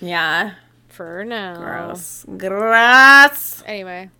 Yeah. 0.00 0.54
For 0.88 1.24
now. 1.24 1.56
Gross. 1.56 2.24
Gross. 2.36 3.62
Anyway, 3.66 4.10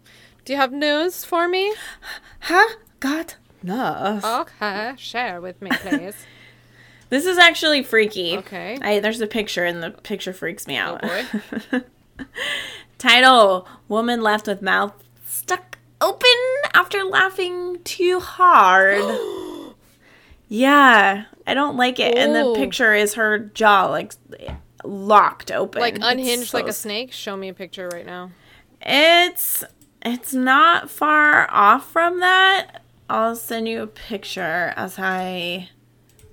do 0.44 0.52
you 0.52 0.58
have 0.58 0.72
news 0.72 1.24
for 1.24 1.48
me? 1.48 1.74
Huh? 2.40 2.68
God. 3.00 3.34
No. 3.62 4.20
Okay, 4.24 4.94
share 4.96 5.40
with 5.40 5.60
me, 5.60 5.70
please. 5.70 6.14
This 7.10 7.26
is 7.26 7.38
actually 7.38 7.82
freaky. 7.82 8.38
Okay. 8.38 8.78
I, 8.80 9.00
there's 9.00 9.20
a 9.20 9.26
picture, 9.26 9.64
and 9.64 9.82
the 9.82 9.90
picture 9.90 10.32
freaks 10.32 10.68
me 10.68 10.76
out. 10.76 11.00
Oh, 11.02 11.24
boy. 11.72 11.80
Title 12.98 13.66
Woman 13.88 14.20
left 14.22 14.46
with 14.46 14.62
mouth 14.62 14.92
stuck 15.26 15.78
open 16.00 16.30
after 16.74 17.04
laughing 17.04 17.78
too 17.84 18.20
hard. 18.20 19.02
yeah, 20.48 21.24
I 21.46 21.54
don't 21.54 21.76
like 21.76 21.98
it. 21.98 22.16
And 22.16 22.34
the 22.34 22.46
Ooh. 22.46 22.54
picture 22.54 22.94
is 22.94 23.14
her 23.14 23.38
jaw, 23.38 23.86
like, 23.86 24.12
locked 24.84 25.50
open. 25.50 25.80
like 25.80 25.96
It's 25.96 26.04
unhinged 26.04 26.54
like 26.54 26.68
a 26.68 26.72
snake. 26.72 27.12
Show 27.12 27.36
me 27.36 27.48
a 27.48 27.54
picture 27.54 27.88
right 27.88 28.06
now. 28.06 28.30
It's 28.82 29.62
it's 30.02 30.32
not 30.32 30.90
far 30.90 31.50
off 31.50 31.90
from 31.90 32.20
that. 32.20 32.82
I'll 33.08 33.36
send 33.36 33.68
you 33.68 33.82
a 33.82 33.86
picture 33.86 34.72
as 34.76 34.98
I 34.98 35.68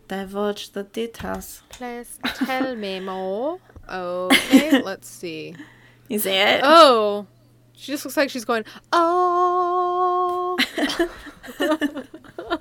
divulge 0.07 0.71
the 0.71 0.83
details. 0.83 1.63
Please 1.69 2.19
tell 2.23 2.75
me 2.75 2.99
more. 2.99 3.59
Okay, 3.89 4.81
let's 4.81 5.07
see. 5.07 5.55
You 6.09 6.19
see 6.19 6.31
it? 6.31 6.59
Oh, 6.61 7.25
she 7.71 7.93
just 7.93 8.03
looks 8.03 8.17
like 8.17 8.29
she's 8.29 8.43
going. 8.43 8.65
Oh. 8.91 9.96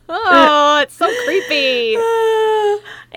Oh, 0.09 0.81
it's 0.83 0.95
so 0.95 1.07
creepy. 1.25 1.97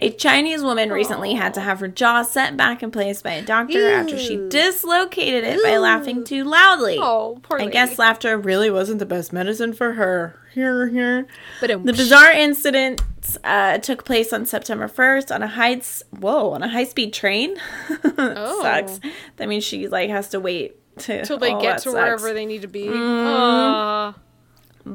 A 0.02 0.12
Chinese 0.12 0.64
woman 0.64 0.92
recently 0.92 1.34
had 1.34 1.54
to 1.56 1.62
have 1.62 1.80
her 1.82 1.88
jaw 1.88 2.24
set 2.24 2.56
back 2.56 2.82
in 2.82 2.92
place 2.92 3.22
by 3.22 3.34
a 3.34 3.42
doctor 3.42 3.92
after 3.92 4.18
she 4.18 4.38
dislocated 4.50 5.44
it 5.44 5.62
by 5.64 5.78
laughing 5.78 6.24
too 6.24 6.44
loudly. 6.46 6.98
Oh, 7.00 7.40
poor 7.44 7.58
I 7.58 7.64
lady. 7.64 7.74
guess 7.74 8.00
laughter 8.00 8.38
really 8.38 8.70
wasn't 8.70 9.00
the 9.00 9.06
best 9.06 9.34
medicine 9.34 9.74
for 9.74 9.94
her. 9.94 10.40
Here, 10.54 10.88
here. 10.88 11.28
But 11.60 11.86
The 11.86 11.94
bizarre 11.94 12.32
incident 12.32 13.02
uh, 13.44 13.78
took 13.80 14.06
place 14.06 14.32
on 14.34 14.46
September 14.46 14.88
1st 14.88 15.34
on 15.34 15.44
a 15.44 15.48
high 15.48 15.82
whoa 16.18 16.52
on 16.52 16.64
a 16.64 16.70
high 16.70 16.86
speed 16.86 17.14
train. 17.14 17.58
Oh. 18.22 18.62
Sucks. 18.62 19.00
That 19.38 19.48
means 19.48 19.64
she 19.64 19.88
like 19.88 20.10
has 20.10 20.30
to 20.30 20.40
wait 20.40 20.76
to 21.00 21.20
until 21.20 21.38
they 21.38 21.54
oh, 21.54 21.62
get 21.62 21.78
to 21.80 21.84
sucks. 21.84 21.94
wherever 21.94 22.34
they 22.34 22.46
need 22.46 22.64
to 22.64 22.68
be. 22.68 22.86
Mm-hmm. 22.86 23.28
Aw. 23.28 24.14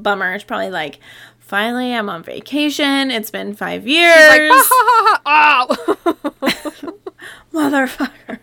Bummer. 0.03 0.35
It's 0.35 0.45
probably 0.45 0.71
like 0.71 0.99
finally 1.39 1.95
I'm 1.95 2.09
on 2.09 2.23
vacation. 2.23 3.11
It's 3.11 3.31
been 3.31 3.55
five 3.55 3.87
years. 3.87 4.15
She's 4.15 4.29
like, 4.29 4.51
ha 4.51 4.69
ha 4.69 5.21
ha 5.23 5.23
ha. 5.25 5.67
Ow. 5.69 6.91
Motherfucker. 7.53 8.39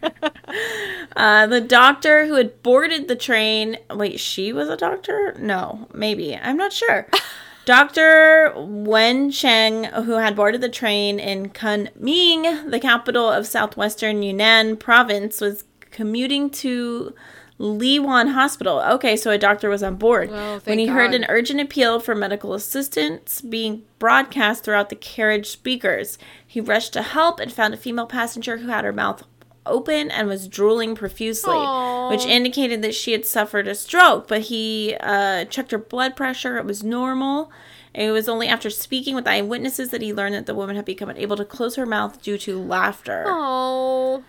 uh, 1.16 1.48
the 1.48 1.62
doctor 1.62 2.26
who 2.26 2.36
had 2.36 2.64
boarded 2.64 3.08
the 3.08 3.16
train. 3.16 3.78
Wait, 3.90 4.20
she 4.20 4.54
was 4.54 4.70
a 4.70 4.78
doctor? 4.78 5.36
No, 5.38 5.88
maybe. 5.94 6.36
I'm 6.36 6.58
not 6.58 6.74
sure. 6.74 7.08
Dr. 7.66 8.54
Wen 8.56 9.30
Cheng, 9.30 9.84
who 9.84 10.14
had 10.14 10.36
boarded 10.36 10.62
the 10.62 10.70
train 10.70 11.20
in 11.20 11.50
Kunming, 11.50 12.72
the 12.72 12.80
capital 12.80 13.30
of 13.30 13.46
southwestern 13.46 14.24
Yunnan 14.24 14.78
province, 14.78 15.40
was 15.40 15.64
commuting 15.92 16.50
to 16.50 17.14
Leewan 17.62 18.34
Hospital. 18.34 18.82
Okay, 18.82 19.16
so 19.16 19.30
a 19.30 19.38
doctor 19.38 19.70
was 19.70 19.84
on 19.84 19.96
board. 19.96 20.32
When 20.64 20.80
he 20.80 20.88
heard 20.88 21.14
an 21.14 21.26
urgent 21.30 21.62
appeal 21.62 22.00
for 22.00 22.16
medical 22.16 22.54
assistance 22.56 23.40
being 23.42 23.84
broadcast 24.00 24.64
throughout 24.64 24.90
the 24.90 24.96
carriage 24.96 25.48
speakers, 25.48 26.18
he 26.46 26.60
rushed 26.60 26.94
to 26.94 27.04
help 27.04 27.40
and 27.40 27.54
found 27.54 27.74
a 27.74 27.78
female 27.78 28.08
passenger 28.08 28.58
who 28.58 28.70
had 28.70 28.84
her 28.84 28.92
mouth 28.92 29.24
open 29.68 30.10
and 30.10 30.28
was 30.28 30.48
drooling 30.48 30.96
profusely, 30.96 31.54
Aw. 31.54 32.10
which 32.10 32.26
indicated 32.26 32.82
that 32.82 32.96
she 32.96 33.12
had 33.12 33.28
suffered 33.28 33.68
a 33.68 33.76
stroke. 33.76 34.28
But 34.28 34.42
he 34.42 34.96
uh, 35.00 35.46
checked 35.46 35.70
her 35.70 35.78
blood 35.78 36.16
pressure; 36.16 36.58
it 36.58 36.66
was 36.66 36.84
normal. 36.84 37.52
It 37.94 38.10
was 38.10 38.28
only 38.28 38.48
after 38.48 38.70
speaking 38.70 39.16
with 39.16 39.28
eyewitnesses 39.28 39.92
that 39.92 40.02
he 40.02 40.14
learned 40.14 40.34
that 40.34 40.46
the 40.46 40.56
woman 40.56 40.78
had 40.78 40.86
become 40.86 41.10
unable 41.10 41.36
to 41.36 41.46
close 41.46 41.76
her 41.76 41.86
mouth 41.86 42.22
due 42.24 42.38
to 42.40 42.60
laughter. 42.60 43.26
Oh, 43.28 44.24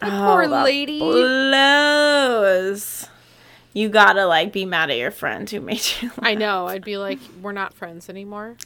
the 0.00 0.06
Oh, 0.06 0.34
poor 0.34 0.46
lady. 0.46 0.98
Blows. 1.00 3.08
You 3.72 3.88
gotta 3.90 4.24
like 4.26 4.52
be 4.52 4.64
mad 4.64 4.90
at 4.90 4.96
your 4.96 5.10
friend 5.10 5.48
who 5.48 5.60
made 5.60 5.82
you. 6.00 6.10
I 6.20 6.34
know. 6.34 6.66
I'd 6.66 6.84
be 6.84 6.96
like, 6.96 7.18
we're 7.42 7.52
not 7.52 7.74
friends 7.74 8.08
anymore, 8.08 8.56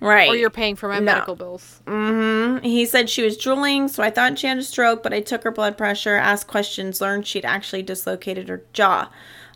Right. 0.00 0.28
or 0.30 0.36
you're 0.36 0.50
paying 0.50 0.76
for 0.76 0.88
my 0.88 1.00
No. 1.00 1.04
medical 1.06 1.34
bills. 1.34 1.80
hmm 1.86 2.58
He 2.62 2.86
said 2.86 3.10
she 3.10 3.22
was 3.24 3.36
drooling, 3.36 3.88
so 3.88 4.02
I 4.02 4.10
thought 4.10 4.38
she 4.38 4.46
had 4.46 4.58
a 4.58 4.62
stroke, 4.62 5.02
but 5.02 5.12
I 5.12 5.20
took 5.20 5.42
her 5.42 5.50
blood 5.50 5.76
pressure, 5.76 6.14
asked 6.16 6.46
questions, 6.46 7.00
learned 7.00 7.26
she'd 7.26 7.44
actually 7.44 7.82
dislocated 7.82 8.48
her 8.48 8.62
jaw. 8.72 9.08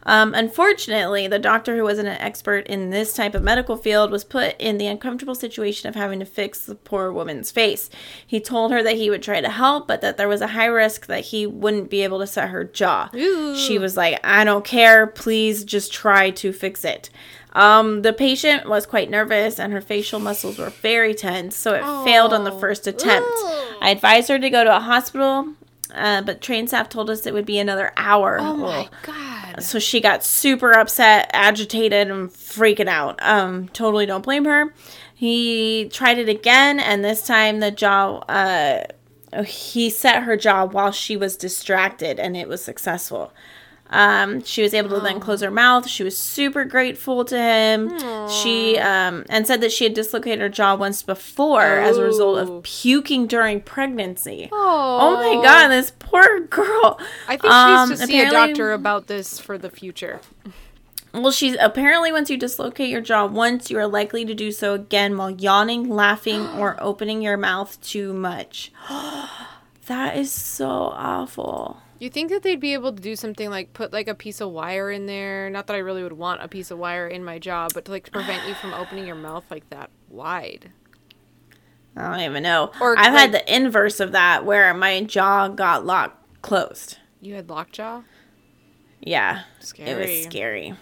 Um, 0.09 0.33
unfortunately, 0.33 1.29
the 1.29 1.39
doctor 1.39 1.77
who 1.77 1.83
wasn't 1.83 2.09
an 2.09 2.17
expert 2.19 2.67
in 2.67 2.89
this 2.89 3.13
type 3.13 3.35
of 3.35 3.43
medical 3.43 3.77
field 3.77 4.11
was 4.11 4.25
put 4.25 4.57
in 4.59 4.79
the 4.79 4.87
uncomfortable 4.87 5.35
situation 5.35 5.87
of 5.87 5.95
having 5.95 6.19
to 6.21 6.25
fix 6.25 6.65
the 6.65 6.75
poor 6.75 7.13
woman's 7.13 7.51
face. 7.51 7.91
He 8.27 8.41
told 8.41 8.73
her 8.73 8.83
that 8.83 8.97
he 8.97 9.11
would 9.11 9.23
try 9.23 9.43
to 9.43 9.51
help, 9.51 9.87
but 9.87 10.01
that 10.01 10.17
there 10.17 10.27
was 10.27 10.41
a 10.41 10.47
high 10.47 10.65
risk 10.67 11.07
that 11.07 11.27
he 11.27 11.47
wouldn't 11.47 11.91
be 11.91 12.03
able 12.05 12.21
to 12.21 12.27
set 12.27 12.49
her 12.49 12.65
jaw. 12.65 13.11
Ooh. 13.15 13.55
She 13.55 13.79
was 13.79 13.99
like, 13.99 14.19
I 14.25 14.45
don't 14.45 14.65
care, 14.65 15.07
please 15.07 15.63
just 15.63 15.93
try 15.93 16.31
to 16.31 16.53
fix 16.55 16.87
it. 16.87 17.11
Um, 17.53 18.01
the 18.01 18.13
patient 18.15 18.69
was 18.69 18.87
quite 18.87 19.11
nervous 19.11 19.61
and 19.61 19.73
her 19.75 19.81
facial 19.83 20.21
muscles 20.21 20.59
were 20.59 20.71
very 20.71 21.13
tense, 21.15 21.55
so 21.55 21.75
it 21.75 21.83
failed 22.05 22.33
on 22.33 22.45
the 22.45 22.53
Oh. 22.53 22.59
first 22.59 22.87
attempt. 22.87 23.29
Ugh. 23.45 23.75
I 23.83 23.91
advised 23.91 24.29
her 24.31 24.39
to 24.39 24.49
go 24.51 24.65
to 24.65 24.75
a 24.77 24.81
hospital, 24.81 25.55
uh, 25.95 26.23
but 26.23 26.41
train 26.41 26.67
staff 26.67 26.89
told 26.89 27.11
us 27.11 27.27
it 27.27 27.35
would 27.35 27.47
be 27.47 27.59
another 27.59 27.93
hour. 27.97 28.39
Oh 28.41 28.55
my 28.57 28.89
god. 29.03 29.48
So 29.61 29.79
she 29.79 30.01
got 30.01 30.25
super 30.25 30.73
upset, 30.73 31.31
agitated, 31.33 32.11
and 32.11 32.31
freaking 32.31 32.89
out. 32.89 33.19
Um, 33.23 33.69
totally 33.69 34.07
don't 34.07 34.25
blame 34.25 34.45
her. 34.45 34.73
He 35.15 35.89
tried 35.93 36.19
it 36.19 36.29
again, 36.29 36.79
and 36.79 37.05
this 37.05 37.27
time 37.27 37.61
the 37.61 37.71
jaw, 37.71 38.19
uh, 38.29 38.85
he 39.45 39.91
set 39.91 40.23
her 40.23 40.37
jaw 40.37 40.65
while 40.65 40.93
she 40.93 41.17
was 41.17 41.37
distracted, 41.37 42.19
and 42.21 42.37
it 42.37 42.49
was 42.49 42.63
successful. 42.63 43.33
Um, 43.91 44.43
she 44.45 44.63
was 44.63 44.75
able 44.75 44.91
to 44.91 45.01
then 45.01 45.19
close 45.19 45.41
her 45.41 45.51
mouth. 45.51 45.89
She 45.89 46.05
was 46.05 46.17
super 46.17 46.65
grateful 46.65 47.25
to 47.25 47.39
him. 47.39 47.99
She 48.29 48.77
um, 48.79 49.25
and 49.31 49.47
said 49.47 49.61
that 49.63 49.73
she 49.73 49.85
had 49.85 49.95
dislocated 49.95 50.41
her 50.41 50.49
jaw 50.51 50.75
once 50.77 51.03
before 51.03 51.63
as 51.63 51.97
a 51.97 52.03
result 52.05 52.39
of 52.39 52.63
puking 52.63 53.27
during 53.27 53.61
pregnancy. 53.63 54.49
Oh, 54.53 54.99
Oh 55.01 55.37
my 55.37 55.43
god, 55.43 55.69
this 55.69 55.93
poor 55.99 56.41
girl. 56.41 57.01
I 57.27 57.37
think 57.37 57.45
she 57.45 57.49
Um, 57.49 57.89
needs 57.89 58.01
to 58.03 58.07
see 58.07 58.21
a 58.21 58.31
doctor 58.31 58.73
about 58.73 59.07
this 59.07 59.39
for 59.39 59.57
the 59.57 59.71
future. 59.71 60.21
Well, 61.15 61.31
she's 61.33 61.57
apparently 61.59 62.13
once 62.13 62.29
you 62.29 62.37
dislocate 62.37 62.91
your 62.91 63.01
jaw 63.01 63.25
once, 63.25 63.71
you 63.71 63.79
are 63.79 63.87
likely 63.87 64.27
to 64.27 64.35
do 64.35 64.53
so 64.53 64.75
again 64.75 65.17
while 65.17 65.31
yawning, 65.31 65.89
laughing, 65.89 66.47
or 66.59 66.77
opening 66.79 67.23
your 67.23 67.39
mouth 67.39 67.81
too 67.81 68.13
much. 68.13 68.71
that 69.87 70.17
is 70.19 70.31
so 70.31 70.69
awful. 70.69 71.81
You 71.99 72.11
think 72.11 72.31
that 72.31 72.43
they'd 72.43 72.61
be 72.61 72.75
able 72.75 72.93
to 72.93 73.03
do 73.03 73.17
something 73.17 73.51
like 73.51 73.73
put 73.73 73.93
like 73.93 74.07
a 74.07 74.15
piece 74.15 74.41
of 74.41 74.51
wire 74.51 74.91
in 74.91 75.07
there? 75.07 75.51
Not 75.51 75.67
that 75.67 75.75
I 75.75 75.79
really 75.79 76.03
would 76.03 76.13
want 76.13 76.43
a 76.43 76.49
piece 76.49 76.71
of 76.71 76.79
wire 76.79 77.09
in 77.09 77.25
my 77.25 77.39
jaw, 77.39 77.69
but 77.75 77.87
to 77.87 77.91
like 77.91 78.11
prevent 78.13 78.47
you 78.47 78.55
from 78.55 78.73
opening 78.73 79.07
your 79.07 79.17
mouth 79.17 79.45
like 79.51 79.69
that 79.71 79.91
wide. 80.09 80.71
I 81.97 82.13
don't 82.13 82.21
even 82.21 82.43
know. 82.45 82.71
Or, 82.81 82.97
I've 82.97 83.13
like- 83.13 83.21
had 83.21 83.33
the 83.33 83.55
inverse 83.55 83.99
of 83.99 84.13
that 84.13 84.45
where 84.45 84.73
my 84.75 85.03
jaw 85.03 85.49
got 85.49 85.85
locked 85.85 86.43
closed. 86.43 86.99
You 87.21 87.35
had 87.35 87.51
lockjaw? 87.51 88.03
Yeah, 89.01 89.43
it 89.77 89.99
was 89.99 90.25
scary 90.25 90.75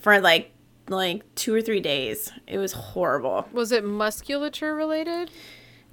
for 0.00 0.20
like 0.20 0.50
like 0.88 1.22
two 1.34 1.54
or 1.54 1.62
three 1.62 1.80
days. 1.80 2.32
It 2.46 2.58
was 2.58 2.72
horrible. 2.72 3.48
Was 3.52 3.72
it 3.72 3.84
musculature 3.84 4.74
related? 4.74 5.30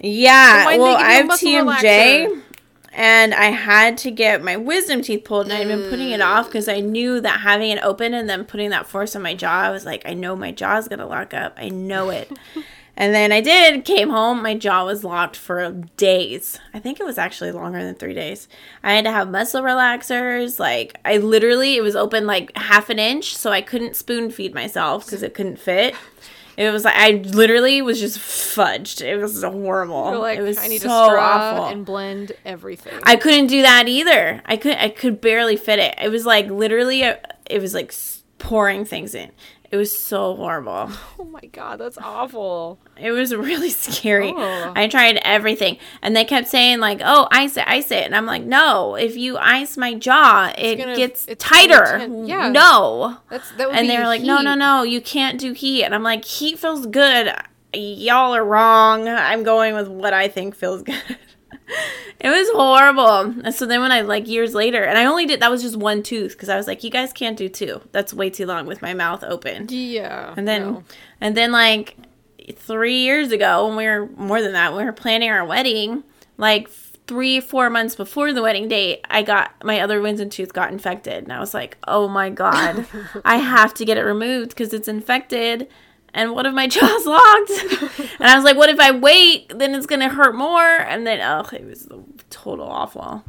Yeah, 0.00 0.64
why'd 0.64 0.80
well, 0.80 0.98
you 0.98 1.04
have 1.04 1.38
TMJ, 1.38 2.26
relaxer? 2.26 2.42
And 2.94 3.32
I 3.34 3.46
had 3.46 3.96
to 3.98 4.10
get 4.10 4.44
my 4.44 4.56
wisdom 4.56 5.02
teeth 5.02 5.24
pulled, 5.24 5.46
and 5.46 5.54
I'd 5.54 5.68
been 5.68 5.88
putting 5.88 6.10
it 6.10 6.20
off 6.20 6.46
mm. 6.46 6.48
because 6.48 6.68
I 6.68 6.80
knew 6.80 7.20
that 7.20 7.40
having 7.40 7.70
it 7.70 7.82
open 7.82 8.12
and 8.12 8.28
then 8.28 8.44
putting 8.44 8.70
that 8.70 8.86
force 8.86 9.16
on 9.16 9.22
my 9.22 9.34
jaw, 9.34 9.62
I 9.62 9.70
was 9.70 9.86
like, 9.86 10.02
I 10.04 10.14
know 10.14 10.36
my 10.36 10.52
jaw's 10.52 10.88
gonna 10.88 11.06
lock 11.06 11.32
up. 11.32 11.54
I 11.56 11.70
know 11.70 12.10
it. 12.10 12.30
and 12.96 13.14
then 13.14 13.32
I 13.32 13.40
did. 13.40 13.86
Came 13.86 14.10
home, 14.10 14.42
my 14.42 14.54
jaw 14.54 14.84
was 14.84 15.04
locked 15.04 15.36
for 15.36 15.70
days. 15.96 16.58
I 16.74 16.78
think 16.80 17.00
it 17.00 17.06
was 17.06 17.16
actually 17.16 17.52
longer 17.52 17.82
than 17.82 17.94
three 17.94 18.14
days. 18.14 18.46
I 18.82 18.92
had 18.92 19.04
to 19.04 19.12
have 19.12 19.30
muscle 19.30 19.62
relaxers. 19.62 20.58
Like 20.58 20.98
I 21.04 21.16
literally, 21.16 21.76
it 21.76 21.82
was 21.82 21.96
open 21.96 22.26
like 22.26 22.54
half 22.56 22.90
an 22.90 22.98
inch, 22.98 23.34
so 23.34 23.52
I 23.52 23.62
couldn't 23.62 23.96
spoon 23.96 24.30
feed 24.30 24.54
myself 24.54 25.06
because 25.06 25.22
it 25.22 25.34
couldn't 25.34 25.58
fit. 25.58 25.94
It 26.56 26.70
was 26.70 26.84
like 26.84 26.94
I 26.96 27.22
literally 27.32 27.82
was 27.82 27.98
just 27.98 28.18
fudged. 28.18 29.00
It 29.02 29.16
was 29.16 29.42
horrible. 29.42 30.18
Like, 30.20 30.38
it 30.38 30.42
was 30.42 30.58
I 30.58 30.68
need 30.68 30.82
so 30.82 30.90
awful. 30.90 31.66
and 31.66 31.84
blend 31.84 32.32
everything. 32.44 32.92
I 33.04 33.16
couldn't 33.16 33.46
do 33.46 33.62
that 33.62 33.88
either. 33.88 34.42
I 34.44 34.56
could 34.56 34.76
I 34.76 34.88
could 34.88 35.20
barely 35.20 35.56
fit 35.56 35.78
it. 35.78 35.94
It 36.00 36.10
was 36.10 36.26
like 36.26 36.48
literally 36.48 37.02
it 37.02 37.60
was 37.60 37.74
like 37.74 37.94
pouring 38.38 38.84
things 38.84 39.14
in. 39.14 39.30
It 39.72 39.76
was 39.78 39.90
so 39.98 40.36
horrible. 40.36 40.90
oh 41.18 41.24
my 41.24 41.40
god, 41.50 41.80
that's 41.80 41.96
awful. 41.96 42.78
It 42.96 43.10
was 43.10 43.34
really 43.34 43.70
scary. 43.86 44.30
Oh. 44.36 44.72
I 44.76 44.86
tried 44.86 45.16
everything, 45.24 45.78
and 46.02 46.14
they 46.14 46.26
kept 46.26 46.46
saying 46.46 46.78
like, 46.80 47.00
"Oh, 47.02 47.26
ice 47.32 47.56
it, 47.56 47.66
ice 47.66 47.90
it," 47.90 48.04
and 48.04 48.14
I'm 48.14 48.26
like, 48.26 48.42
"No, 48.44 48.96
if 48.96 49.16
you 49.16 49.38
ice 49.38 49.78
my 49.78 49.94
jaw, 49.94 50.52
it 50.58 50.76
gonna- 50.76 50.94
gets 50.94 51.26
tighter. 51.38 52.06
yeah. 52.24 52.50
No." 52.50 53.16
That's 53.30 53.50
that 53.52 53.68
would 53.68 53.76
And 53.78 53.88
they 53.88 53.96
were 53.96 54.04
like, 54.04 54.20
"No, 54.22 54.42
no, 54.42 54.54
no, 54.54 54.82
you 54.82 55.00
can't 55.00 55.40
do 55.40 55.52
heat." 55.54 55.84
And 55.84 55.94
I'm 55.94 56.02
like, 56.02 56.24
"Heat 56.26 56.58
feels 56.58 56.84
good. 56.86 57.32
Y'all 57.74 58.34
are 58.36 58.44
wrong. 58.44 59.08
I'm 59.08 59.42
going 59.42 59.74
with 59.74 59.88
what 59.88 60.12
I 60.12 60.28
think 60.28 60.54
feels 60.54 60.82
good." 60.88 61.02
It 62.22 62.30
was 62.30 62.48
horrible. 62.50 63.34
And 63.44 63.54
so 63.54 63.66
then 63.66 63.80
when 63.80 63.92
I 63.92 64.02
like 64.02 64.28
years 64.28 64.54
later, 64.54 64.84
and 64.84 64.96
I 64.96 65.04
only 65.04 65.26
did 65.26 65.40
that 65.40 65.50
was 65.50 65.62
just 65.62 65.76
one 65.76 66.02
tooth 66.02 66.32
because 66.32 66.48
I 66.48 66.56
was 66.56 66.66
like, 66.66 66.84
"You 66.84 66.90
guys 66.90 67.12
can't 67.12 67.36
do 67.36 67.48
two. 67.48 67.80
That's 67.90 68.14
way 68.14 68.30
too 68.30 68.46
long 68.46 68.66
with 68.66 68.80
my 68.80 68.94
mouth 68.94 69.24
open." 69.24 69.66
Yeah. 69.68 70.32
And 70.36 70.46
then, 70.46 70.62
no. 70.62 70.84
and 71.20 71.36
then 71.36 71.50
like 71.50 71.96
three 72.54 72.98
years 72.98 73.32
ago, 73.32 73.66
when 73.66 73.76
we 73.76 73.86
were 73.86 74.06
more 74.16 74.40
than 74.40 74.52
that, 74.52 74.74
we 74.74 74.84
were 74.84 74.92
planning 74.92 75.30
our 75.30 75.44
wedding, 75.44 76.04
like 76.38 76.68
three, 77.06 77.40
four 77.40 77.68
months 77.68 77.96
before 77.96 78.32
the 78.32 78.42
wedding 78.42 78.68
date, 78.68 79.04
I 79.10 79.22
got 79.22 79.52
my 79.64 79.80
other 79.80 80.00
wisdom 80.00 80.30
tooth 80.30 80.52
got 80.52 80.72
infected, 80.72 81.24
and 81.24 81.32
I 81.32 81.40
was 81.40 81.52
like, 81.52 81.76
oh 81.86 82.08
my 82.08 82.30
god, 82.30 82.86
I 83.24 83.36
have 83.36 83.74
to 83.74 83.84
get 83.84 83.98
it 83.98 84.02
removed 84.02 84.50
because 84.50 84.72
it's 84.72 84.88
infected. 84.88 85.68
And 86.14 86.32
what 86.32 86.44
if 86.46 86.52
my 86.54 86.66
jaw's 86.68 87.06
locked? 87.06 87.50
and 87.50 88.28
I 88.28 88.34
was 88.36 88.44
like, 88.44 88.56
what 88.56 88.68
if 88.68 88.78
I 88.78 88.90
wait? 88.90 89.50
Then 89.56 89.74
it's 89.74 89.86
gonna 89.86 90.08
hurt 90.08 90.34
more. 90.34 90.62
And 90.64 91.06
then, 91.06 91.20
oh, 91.20 91.48
it 91.54 91.64
was 91.64 91.88
total 92.30 92.66
awful. 92.68 93.24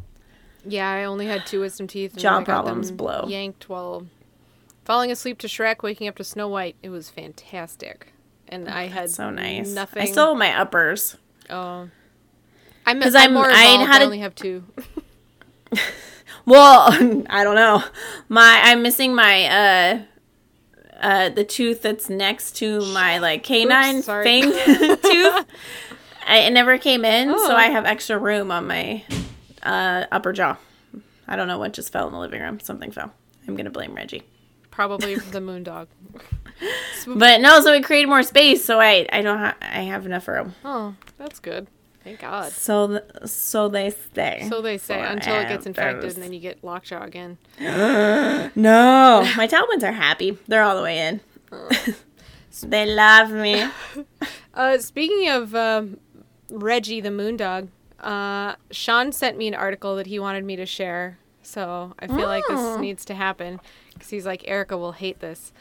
Yeah, 0.65 0.89
I 0.89 1.03
only 1.05 1.25
had 1.27 1.45
two 1.45 1.59
wisdom 1.61 1.87
teeth. 1.87 2.13
And 2.13 2.21
Jaw 2.21 2.41
problems 2.43 2.91
blow. 2.91 3.25
Yanked 3.27 3.67
while 3.69 4.07
falling 4.85 5.11
asleep 5.11 5.37
to 5.39 5.47
Shrek, 5.47 5.81
waking 5.83 6.07
up 6.07 6.15
to 6.17 6.23
Snow 6.23 6.47
White. 6.47 6.75
It 6.83 6.89
was 6.89 7.09
fantastic, 7.09 8.13
and 8.49 8.69
I 8.69 8.87
had 8.87 9.09
So 9.09 9.29
nice. 9.29 9.69
Nothing. 9.73 10.03
I 10.03 10.05
still 10.05 10.29
have 10.29 10.37
my 10.37 10.57
uppers. 10.57 11.17
Oh. 11.49 11.89
I'm, 12.85 13.01
'Cause 13.01 13.15
I'm, 13.15 13.21
I'm- 13.21 13.33
more 13.33 13.49
I 13.49 13.63
had 13.85 14.01
I 14.01 14.05
only 14.05 14.19
have 14.19 14.35
two. 14.35 14.63
Well, 16.45 16.87
I 17.29 17.43
don't 17.43 17.55
know. 17.55 17.83
My 18.29 18.61
I'm 18.65 18.81
missing 18.83 19.15
my 19.15 19.45
uh 19.45 20.01
uh 21.03 21.29
the 21.29 21.43
tooth 21.43 21.83
that's 21.83 22.09
next 22.09 22.55
to 22.57 22.79
my 22.93 23.19
like 23.19 23.43
canine 23.43 23.97
Oops, 23.97 24.05
fang 24.07 24.41
tooth. 25.01 25.45
I, 26.25 26.37
it 26.47 26.53
never 26.53 26.77
came 26.79 27.03
in, 27.05 27.29
Oh. 27.29 27.47
so 27.47 27.55
I 27.55 27.65
have 27.65 27.85
extra 27.85 28.17
room 28.17 28.49
on 28.51 28.65
my 28.65 29.03
uh 29.61 30.05
upper 30.11 30.33
jaw. 30.33 30.57
I 31.27 31.35
don't 31.35 31.47
know 31.47 31.59
what 31.59 31.73
just 31.73 31.91
fell 31.93 32.07
in 32.07 32.13
the 32.13 32.19
living 32.19 32.41
room. 32.41 32.59
Something 32.59 32.91
fell. 32.91 33.13
I'm 33.47 33.55
gonna 33.55 33.69
blame 33.69 33.93
Reggie. 33.93 34.23
Probably 34.71 35.15
the 35.15 35.41
moon 35.41 35.63
dog. 35.63 35.87
But 37.05 37.41
no, 37.41 37.59
so 37.59 37.73
it 37.73 37.83
created 37.83 38.07
more 38.07 38.23
space, 38.23 38.63
so 38.63 38.79
I 38.79 39.05
I 39.11 39.21
don't 39.21 39.37
ha- 39.39 39.57
I 39.61 39.81
have 39.81 40.05
enough 40.05 40.27
room. 40.27 40.53
Oh, 40.63 40.95
that's 41.17 41.39
good. 41.39 41.67
Thank 42.03 42.19
God. 42.19 42.51
So 42.51 42.87
th- 42.87 43.03
so 43.29 43.69
they 43.69 43.89
stay. 43.91 44.45
So 44.49 44.61
they 44.61 44.77
say 44.77 44.99
until 45.01 45.35
it 45.39 45.47
gets 45.47 45.65
infected, 45.65 46.13
and 46.15 46.21
then 46.23 46.33
you 46.33 46.39
get 46.39 46.63
lockjaw 46.63 47.03
again. 47.03 47.37
No, 48.55 49.27
my 49.37 49.47
Talbans 49.47 49.83
are 49.83 49.91
happy. 49.93 50.37
They're 50.47 50.63
all 50.63 50.75
the 50.77 50.83
way 50.83 50.99
in. 51.07 51.21
they 52.63 52.85
love 52.85 53.31
me. 53.31 53.65
Uh, 54.55 54.77
speaking 54.77 55.29
of 55.29 55.55
um, 55.55 55.97
Reggie 56.47 57.01
the 57.01 57.09
moon 57.09 57.35
dog, 57.35 57.69
uh, 58.01 58.53
Sean 58.69 59.11
sent 59.11 59.35
me 59.35 59.47
an 59.47 59.55
article 59.55 59.95
that 59.95 60.05
he 60.05 60.19
wanted 60.19 60.45
me 60.45 60.55
to 60.55 60.65
share 60.67 61.17
So 61.41 61.95
I 61.97 62.05
feel 62.05 62.27
like 62.27 62.43
this 62.47 62.59
Oh. 62.59 62.77
needs 62.79 63.03
to 63.05 63.15
happen 63.15 63.59
because 63.95 64.11
he's 64.11 64.27
like 64.27 64.47
Erica 64.47 64.77
will 64.77 64.91
hate 64.91 65.21
this. 65.21 65.51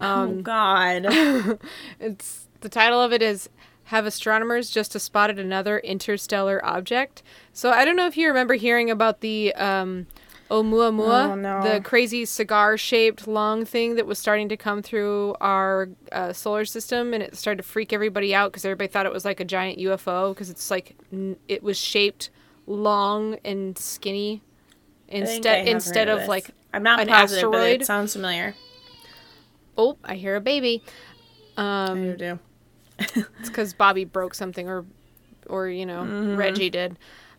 oh 0.00 0.04
Um, 0.04 0.42
God. 0.42 1.06
it's 2.00 2.48
the 2.60 2.68
title 2.68 3.00
of 3.00 3.12
it 3.12 3.22
is 3.22 3.48
"Have 3.90 4.06
astronomers 4.06 4.70
just 4.70 4.98
spotted 4.98 5.38
another 5.38 5.78
interstellar 5.78 6.60
object?" 6.64 7.22
So 7.52 7.70
I 7.70 7.84
don't 7.84 7.96
know 7.96 8.06
if 8.06 8.16
you 8.16 8.26
remember 8.28 8.54
hearing 8.54 8.90
about 8.90 9.20
the 9.20 9.54
um, 9.54 10.06
Oumuamua, 10.50 11.30
Oh, 11.30 11.34
no. 11.36 11.62
the 11.62 11.80
crazy 11.80 12.24
cigar-shaped 12.24 13.28
long 13.28 13.64
thing 13.64 13.94
that 13.94 14.04
was 14.06 14.18
starting 14.18 14.48
to 14.48 14.56
come 14.56 14.82
through 14.82 15.36
our 15.40 15.88
uh, 16.10 16.32
solar 16.32 16.64
system, 16.64 17.14
and 17.14 17.22
it 17.22 17.36
started 17.36 17.62
to 17.62 17.68
freak 17.68 17.92
everybody 17.92 18.34
out 18.34 18.50
because 18.50 18.64
everybody 18.64 18.88
thought 18.88 19.06
it 19.06 19.12
was 19.12 19.24
like 19.24 19.38
a 19.38 19.44
giant 19.44 19.78
UFO 19.78 20.34
because 20.34 20.50
it's 20.50 20.68
like 20.70 20.96
n- 21.12 21.36
it 21.46 21.62
was 21.62 21.78
shaped 21.78 22.30
long 22.66 23.36
and 23.44 23.78
skinny 23.78 24.42
I 25.10 25.14
I 25.14 25.18
instead 25.20 25.68
instead 25.68 26.08
heard 26.08 26.22
of 26.22 26.28
like 26.28 26.50
I'm 26.72 26.82
not 26.82 27.00
an 27.00 27.08
positive, 27.08 27.44
asteroid. 27.52 27.84
sounds 27.84 28.12
familiar. 28.12 28.54
oh 29.76 29.96
I 30.04 30.14
hear 30.16 30.36
a 30.36 30.40
baby. 30.40 30.82
I 31.56 31.86
Um, 31.90 32.02
do 32.02 32.16
do. 32.16 32.38
It's 33.00 33.48
because 33.48 33.72
Bobby 33.72 34.04
broke 34.04 34.34
something, 34.34 34.68
or, 34.68 34.84
or 35.48 35.68
you 35.68 35.86
know, 35.86 36.02
Mm-hmm. 36.02 36.36
Reggie 36.36 36.70
did. 36.70 36.96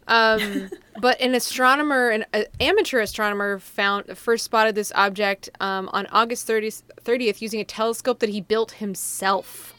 Um, 0.08 0.70
but 1.00 1.20
an 1.22 1.36
astronomer, 1.36 2.10
an 2.10 2.26
a 2.34 2.46
amateur 2.62 3.00
astronomer, 3.00 3.60
found 3.60 4.18
first 4.18 4.44
spotted 4.46 4.76
this 4.76 4.92
object 4.96 5.50
um, 5.60 5.90
on 5.94 6.08
August 6.08 6.48
30th, 6.48 6.82
30th 7.04 7.42
using 7.42 7.60
a 7.60 7.64
telescope 7.64 8.20
that 8.20 8.30
he 8.30 8.42
built 8.42 8.72
himself. 8.74 9.74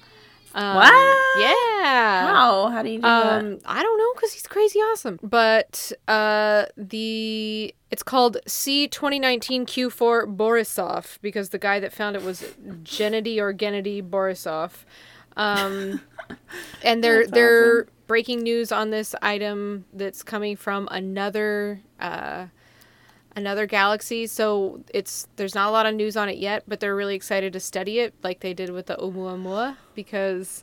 Um, 0.55 0.77
What? 0.77 1.19
Yeah. 1.41 2.27
How? 2.29 2.69
How 2.69 2.83
do 2.83 2.91
you 2.91 2.99
do 2.99 3.03
that? 3.03 3.43
Um, 3.43 3.59
I 3.65 3.83
don't 3.83 3.99
know 3.99 4.13
because 4.15 4.33
he's 4.35 4.47
crazy 4.47 4.79
awesome. 4.81 5.19
But 5.23 5.93
uh, 6.09 6.67
the 6.77 7.75
it's 7.91 8.03
called 8.03 8.37
C 8.47 8.87
twenty 8.87 9.19
nineteen 9.19 9.65
Q 9.67 9.89
four 9.89 10.27
Borisov 10.27 11.19
because 11.23 11.49
the 11.51 11.59
guy 11.59 11.81
that 11.81 11.93
found 11.93 12.17
it 12.17 12.23
was 12.23 12.43
Gennady 12.85 13.39
or 13.39 13.53
Gennady 13.55 14.03
Borisov. 14.09 14.85
Um, 15.37 16.01
and 16.83 17.03
they're 17.03 17.23
That's 17.23 17.33
they're 17.33 17.87
breaking 18.07 18.43
news 18.43 18.73
on 18.73 18.91
this 18.91 19.15
item 19.23 19.87
that's 19.93 20.23
coming 20.23 20.57
from 20.57 20.89
another 20.91 21.81
uh, 22.01 22.47
another 23.37 23.67
galaxy. 23.67 24.27
So 24.27 24.85
it's 24.93 25.27
there's 25.37 25.55
not 25.55 25.69
a 25.69 25.73
lot 25.73 25.87
of 25.87 25.95
news 25.95 26.17
on 26.17 26.29
it 26.29 26.39
yet, 26.39 26.65
but 26.67 26.81
they're 26.81 26.97
really 26.97 27.15
excited 27.15 27.53
to 27.55 27.61
study 27.61 28.01
it, 28.01 28.15
like 28.23 28.41
they 28.41 28.55
did 28.55 28.71
with 28.71 28.87
the 28.87 28.97
Oumuamua, 28.97 29.77
because 29.95 30.63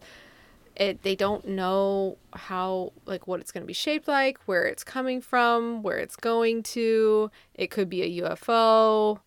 it 0.76 1.02
they 1.04 1.16
don't 1.16 1.48
know 1.48 2.18
how 2.34 2.94
like 3.06 3.28
what 3.28 3.40
it's 3.40 3.52
going 3.52 3.64
to 3.64 3.68
be 3.68 3.74
shaped 3.74 4.08
like, 4.08 4.40
where 4.46 4.66
it's 4.66 4.84
coming 4.84 5.22
from, 5.22 5.84
where 5.84 5.98
it's 5.98 6.16
going 6.16 6.64
to. 6.64 7.32
It 7.56 7.72
could 7.72 7.90
be 7.90 8.04
a 8.04 8.24
UFO, 8.24 9.20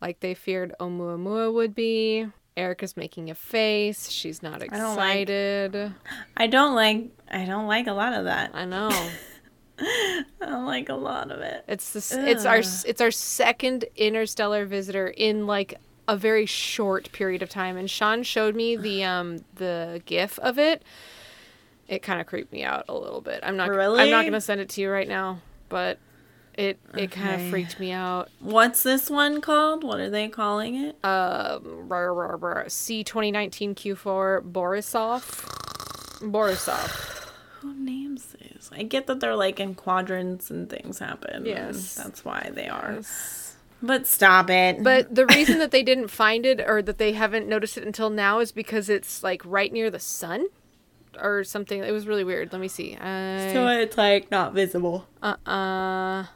like 0.00 0.20
they 0.20 0.34
feared 0.34 0.74
Oumuamua 0.80 1.52
would 1.52 1.74
be. 1.74 2.26
Erica's 2.58 2.96
making 2.96 3.30
a 3.30 3.34
face. 3.34 4.10
She's 4.10 4.42
not 4.42 4.60
don't 4.60 4.70
like- 4.72 4.72
excited. 5.28 5.94
I 6.36 6.46
don't 6.48 6.74
like. 6.74 7.06
I 7.30 7.44
don't 7.44 7.66
like 7.66 7.86
a 7.86 7.92
lot 7.92 8.12
of 8.12 8.24
that. 8.24 8.50
I 8.54 8.64
know. 8.64 8.88
I 9.80 10.24
don't 10.40 10.66
like 10.66 10.88
a 10.88 10.94
lot 10.94 11.30
of 11.30 11.40
it. 11.40 11.64
It's 11.68 11.92
this. 11.92 12.12
It's 12.12 12.44
our. 12.44 12.58
It's 12.58 13.00
our 13.00 13.12
second 13.12 13.84
interstellar 13.96 14.66
visitor 14.66 15.06
in 15.06 15.46
like 15.46 15.74
a 16.08 16.16
very 16.16 16.46
short 16.46 17.12
period 17.12 17.42
of 17.42 17.48
time. 17.48 17.76
And 17.76 17.88
Sean 17.88 18.22
showed 18.24 18.56
me 18.56 18.76
the 18.76 19.04
um 19.04 19.44
the 19.54 20.02
GIF 20.04 20.38
of 20.40 20.58
it. 20.58 20.82
It 21.86 22.02
kind 22.02 22.20
of 22.20 22.26
creeped 22.26 22.52
me 22.52 22.64
out 22.64 22.84
a 22.88 22.94
little 22.94 23.20
bit. 23.20 23.40
I'm 23.42 23.56
not. 23.56 23.70
really? 23.70 24.00
I'm 24.00 24.10
not 24.10 24.24
gonna 24.24 24.40
send 24.40 24.60
it 24.60 24.68
to 24.70 24.80
you 24.80 24.90
right 24.90 25.08
now, 25.08 25.40
but 25.68 25.98
it 26.58 26.80
it 26.96 27.12
kind 27.12 27.40
of 27.40 27.48
freaked 27.50 27.78
me 27.78 27.92
out. 27.92 28.30
What's 28.40 28.82
this 28.82 29.08
one 29.08 29.40
called? 29.40 29.84
What 29.84 30.00
are 30.00 30.10
they 30.10 30.28
calling 30.28 30.74
it? 30.74 31.02
Um, 31.04 31.88
C 32.66 33.04
2019 33.04 33.76
Q4 33.76 34.42
Borisov. 34.42 35.22
Borisov. 36.20 37.30
Who 37.60 37.74
names 37.74 38.34
this? 38.40 38.70
I 38.72 38.82
get 38.82 39.06
that 39.06 39.20
they're 39.20 39.36
like 39.36 39.60
in 39.60 39.76
quadrants 39.76 40.50
and 40.50 40.68
things 40.68 40.98
happen. 40.98 41.46
Yes. 41.46 41.94
that's 41.94 42.24
why 42.24 42.50
they 42.52 42.68
are. 42.68 43.02
But 43.80 44.08
stop 44.08 44.50
it. 44.50 44.82
But 44.82 45.14
the 45.14 45.26
reason 45.34 45.58
that 45.60 45.70
they 45.70 45.84
didn't 45.84 46.08
find 46.08 46.44
it 46.44 46.60
or 46.60 46.82
that 46.82 46.98
they 46.98 47.12
haven't 47.12 47.46
noticed 47.46 47.78
it 47.78 47.84
until 47.84 48.10
now 48.10 48.40
is 48.40 48.50
because 48.50 48.88
it's 48.90 49.22
like 49.22 49.42
right 49.44 49.72
near 49.72 49.90
the 49.90 50.00
sun 50.00 50.46
or 51.20 51.44
something. 51.44 51.84
It 51.84 51.92
was 51.92 52.08
really 52.08 52.24
weird. 52.24 52.52
Let 52.52 52.60
me 52.60 52.68
see. 52.68 52.96
so 52.96 53.68
it's 53.68 53.96
like 53.96 54.30
not 54.32 54.54
visible 54.54 55.06
uh, 55.22 55.36
uh, 55.46 56.26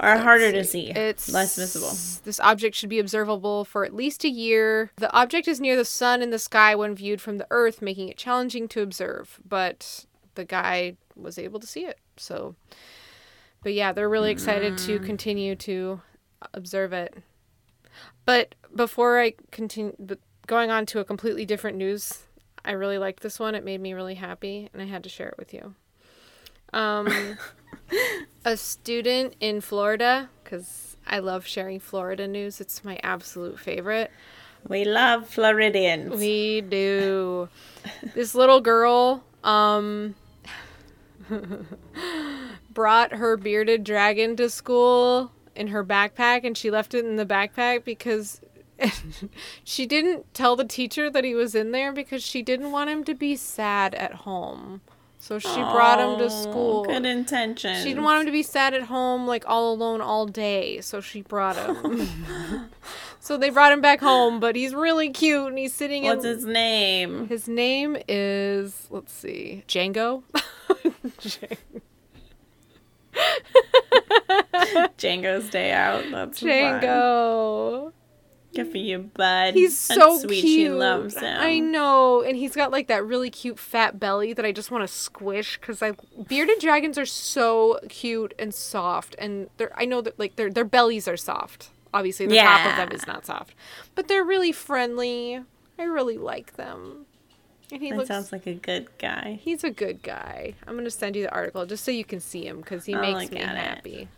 or 0.00 0.16
harder 0.18 0.50
to 0.52 0.64
see. 0.64 0.90
it's 0.90 1.32
less 1.32 1.56
visible. 1.56 1.90
This 2.24 2.40
object 2.40 2.74
should 2.76 2.88
be 2.88 2.98
observable 2.98 3.64
for 3.64 3.84
at 3.84 3.94
least 3.94 4.24
a 4.24 4.28
year. 4.28 4.90
The 4.96 5.12
object 5.12 5.46
is 5.48 5.60
near 5.60 5.76
the 5.76 5.84
sun 5.84 6.22
in 6.22 6.30
the 6.30 6.38
sky 6.38 6.74
when 6.74 6.94
viewed 6.94 7.20
from 7.20 7.38
the 7.38 7.46
earth, 7.50 7.80
making 7.82 8.08
it 8.08 8.16
challenging 8.16 8.68
to 8.68 8.82
observe. 8.82 9.38
But 9.48 10.06
the 10.34 10.44
guy 10.44 10.96
was 11.14 11.38
able 11.38 11.60
to 11.60 11.66
see 11.66 11.84
it. 11.84 11.98
So, 12.16 12.54
but 13.62 13.74
yeah, 13.74 13.92
they're 13.92 14.08
really 14.08 14.30
excited 14.30 14.76
to 14.78 14.98
Mm. 14.98 15.04
continue 15.06 15.54
to 15.56 16.00
observe 16.54 16.92
it. 16.92 17.14
But 18.24 18.54
before 18.74 19.20
I 19.20 19.34
continue, 19.50 19.94
going 20.46 20.70
on 20.70 20.86
to 20.86 21.00
a 21.00 21.04
completely 21.04 21.44
different 21.44 21.76
news, 21.76 22.20
I 22.64 22.72
really 22.72 22.98
liked 22.98 23.22
this 23.22 23.38
one. 23.38 23.54
It 23.54 23.64
made 23.64 23.80
me 23.80 23.92
really 23.92 24.14
happy, 24.14 24.68
and 24.72 24.80
I 24.80 24.86
had 24.86 25.02
to 25.04 25.08
share 25.08 25.28
it 25.28 25.34
with 25.38 25.52
you. 25.52 25.74
Um, 26.72 27.08
a 28.44 28.56
student 28.56 29.34
in 29.40 29.60
Florida, 29.60 30.30
because 30.42 30.96
I 31.06 31.18
love 31.18 31.46
sharing 31.46 31.80
Florida 31.80 32.26
news. 32.26 32.60
It's 32.60 32.84
my 32.84 32.98
absolute 33.02 33.58
favorite. 33.58 34.10
We 34.68 34.84
love 34.84 35.28
Floridians. 35.28 36.18
We 36.18 36.60
do. 36.60 37.48
this 38.14 38.34
little 38.34 38.60
girl 38.60 39.24
um 39.42 40.14
brought 42.70 43.12
her 43.12 43.36
bearded 43.36 43.84
dragon 43.84 44.36
to 44.36 44.48
school 44.48 45.32
in 45.54 45.68
her 45.68 45.84
backpack 45.84 46.44
and 46.44 46.56
she 46.56 46.70
left 46.70 46.94
it 46.94 47.04
in 47.04 47.16
the 47.16 47.26
backpack 47.26 47.84
because 47.84 48.40
she 49.64 49.86
didn't 49.86 50.32
tell 50.34 50.56
the 50.56 50.64
teacher 50.64 51.10
that 51.10 51.24
he 51.24 51.34
was 51.34 51.54
in 51.54 51.72
there 51.72 51.92
because 51.92 52.22
she 52.22 52.42
didn't 52.42 52.72
want 52.72 52.90
him 52.90 53.04
to 53.04 53.14
be 53.14 53.36
sad 53.36 53.94
at 53.94 54.14
home. 54.14 54.80
So 55.22 55.38
she 55.38 55.54
brought 55.54 56.00
him 56.00 56.18
to 56.18 56.24
Oh, 56.24 56.28
school. 56.28 56.84
Good 56.84 57.06
intention. 57.06 57.76
She 57.76 57.90
didn't 57.90 58.02
want 58.02 58.18
him 58.22 58.26
to 58.26 58.32
be 58.32 58.42
sad 58.42 58.74
at 58.74 58.82
home, 58.82 59.24
like 59.24 59.44
all 59.46 59.72
alone 59.72 60.00
all 60.00 60.26
day. 60.26 60.80
So 60.80 61.00
she 61.00 61.22
brought 61.22 61.54
him. 61.54 62.68
so 63.20 63.36
they 63.36 63.48
brought 63.50 63.70
him 63.70 63.80
back 63.80 64.00
home, 64.00 64.40
but 64.40 64.56
he's 64.56 64.74
really 64.74 65.10
cute 65.10 65.46
and 65.46 65.56
he's 65.56 65.72
sitting 65.72 66.02
What's 66.02 66.24
in. 66.24 66.34
his 66.34 66.44
name? 66.44 67.28
His 67.28 67.46
name 67.46 67.96
is 68.08 68.88
let's 68.90 69.12
see, 69.12 69.62
Django. 69.68 70.24
Django's 74.98 75.48
Day 75.50 75.70
Out. 75.72 76.04
That's 76.10 76.40
fun. 76.40 77.92
Good 78.54 78.70
for 78.70 78.76
you, 78.78 79.10
bud. 79.14 79.54
He's 79.54 79.88
That's 79.88 80.00
so 80.00 80.18
sweet. 80.18 80.42
cute. 80.42 80.44
She 80.44 80.68
loves 80.68 81.16
him. 81.16 81.36
I 81.40 81.58
know, 81.58 82.22
and 82.22 82.36
he's 82.36 82.54
got 82.54 82.70
like 82.70 82.86
that 82.88 83.04
really 83.04 83.30
cute 83.30 83.58
fat 83.58 83.98
belly 83.98 84.32
that 84.34 84.44
I 84.44 84.52
just 84.52 84.70
want 84.70 84.86
to 84.86 84.92
squish 84.92 85.58
because 85.58 85.82
I 85.82 85.92
bearded 86.28 86.58
dragons 86.60 86.98
are 86.98 87.06
so 87.06 87.80
cute 87.88 88.34
and 88.38 88.54
soft, 88.54 89.14
and 89.18 89.48
they're 89.56 89.72
I 89.78 89.86
know 89.86 90.00
that 90.02 90.18
like 90.18 90.36
their 90.36 90.50
their 90.50 90.64
bellies 90.66 91.08
are 91.08 91.16
soft. 91.16 91.70
Obviously, 91.94 92.26
the 92.26 92.36
top 92.36 92.66
of 92.70 92.76
them 92.76 92.92
is 92.92 93.06
not 93.06 93.24
soft, 93.26 93.54
but 93.94 94.08
they're 94.08 94.24
really 94.24 94.52
friendly. 94.52 95.40
I 95.78 95.82
really 95.84 96.18
like 96.18 96.56
them, 96.56 97.06
and 97.70 97.80
he 97.82 97.90
That 97.90 97.96
looks. 97.96 98.08
sounds 98.08 98.32
like 98.32 98.46
a 98.46 98.54
good 98.54 98.88
guy. 98.98 99.38
He's 99.42 99.64
a 99.64 99.70
good 99.70 100.02
guy. 100.02 100.54
I'm 100.66 100.76
gonna 100.76 100.90
send 100.90 101.16
you 101.16 101.22
the 101.22 101.32
article 101.32 101.64
just 101.66 101.84
so 101.84 101.90
you 101.90 102.04
can 102.04 102.20
see 102.20 102.46
him 102.46 102.58
because 102.58 102.84
he 102.84 102.94
I'll 102.94 103.00
makes 103.14 103.30
me 103.32 103.40
happy. 103.40 103.94
it. 104.02 104.08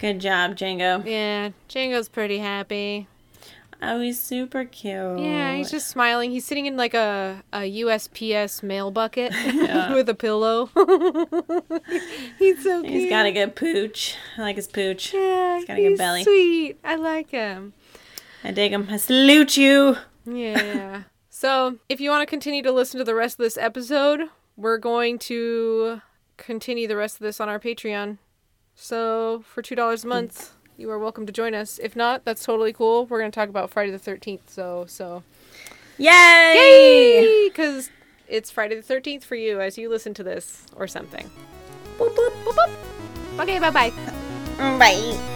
Good 0.00 0.20
job, 0.20 0.56
Django. 0.56 1.04
Yeah, 1.04 1.50
Django's 1.68 2.08
pretty 2.08 2.38
happy. 2.38 3.08
Oh, 3.80 4.00
he's 4.00 4.20
super 4.20 4.64
cute. 4.64 5.20
Yeah, 5.20 5.54
he's 5.54 5.70
just 5.70 5.88
smiling. 5.88 6.30
He's 6.30 6.44
sitting 6.44 6.66
in 6.66 6.76
like 6.76 6.94
a, 6.94 7.42
a 7.52 7.58
USPS 7.82 8.62
mail 8.62 8.90
bucket 8.90 9.32
Yeah. 9.44 9.94
with 9.94 10.08
a 10.08 10.14
pillow. 10.14 10.66
he's 12.38 12.62
so 12.62 12.82
cute. 12.82 12.92
He's 12.92 13.10
got 13.10 13.26
a 13.26 13.32
good 13.32 13.54
pooch. 13.54 14.16
I 14.36 14.42
like 14.42 14.56
his 14.56 14.66
pooch. 14.66 15.14
yeah, 15.14 15.58
he's 15.58 15.64
got 15.66 15.78
a 15.78 15.82
good 15.82 15.90
he's 15.90 15.98
belly. 15.98 16.24
Sweet. 16.24 16.78
I 16.82 16.96
like 16.96 17.30
him. 17.30 17.72
I 18.42 18.50
dig 18.50 18.72
him. 18.72 18.88
I 18.90 18.96
salute 18.96 19.56
you. 19.56 19.96
Yeah. 20.24 21.04
so, 21.30 21.78
if 21.88 22.00
you 22.00 22.10
want 22.10 22.22
to 22.22 22.26
continue 22.30 22.62
to 22.62 22.72
listen 22.72 22.98
to 22.98 23.04
the 23.04 23.14
rest 23.14 23.34
of 23.34 23.44
this 23.44 23.56
episode, 23.56 24.28
we're 24.56 24.78
going 24.78 25.18
to 25.20 26.02
continue 26.36 26.86
the 26.86 26.96
rest 26.96 27.16
of 27.16 27.20
this 27.20 27.40
on 27.40 27.48
our 27.48 27.58
Patreon. 27.58 28.18
So, 28.80 29.42
for 29.44 29.60
$2 29.60 29.76
a 29.76 30.00
hmm. 30.00 30.08
month, 30.08 30.52
you 30.76 30.88
are 30.90 31.00
welcome 31.00 31.26
to 31.26 31.32
join 31.32 31.52
us. 31.52 31.80
If 31.82 31.96
not, 31.96 32.24
that's 32.24 32.44
totally 32.44 32.72
cool. 32.72 33.06
We're 33.06 33.18
going 33.18 33.30
to 33.30 33.34
talk 33.34 33.48
about 33.48 33.70
Friday 33.70 33.90
the 33.90 33.98
13th. 33.98 34.42
So, 34.46 34.84
so. 34.86 35.24
Yay! 35.98 37.48
Because 37.48 37.90
it's 38.28 38.52
Friday 38.52 38.80
the 38.80 38.94
13th 38.94 39.24
for 39.24 39.34
you 39.34 39.60
as 39.60 39.76
you 39.76 39.90
listen 39.90 40.14
to 40.14 40.22
this 40.22 40.64
or 40.76 40.86
something. 40.86 41.28
Boop, 41.98 42.14
boop. 42.14 42.30
Boop, 42.44 42.54
boop. 42.54 43.40
Okay, 43.40 43.58
bye 43.58 43.70
bye. 43.70 43.90
Bye. 44.56 45.34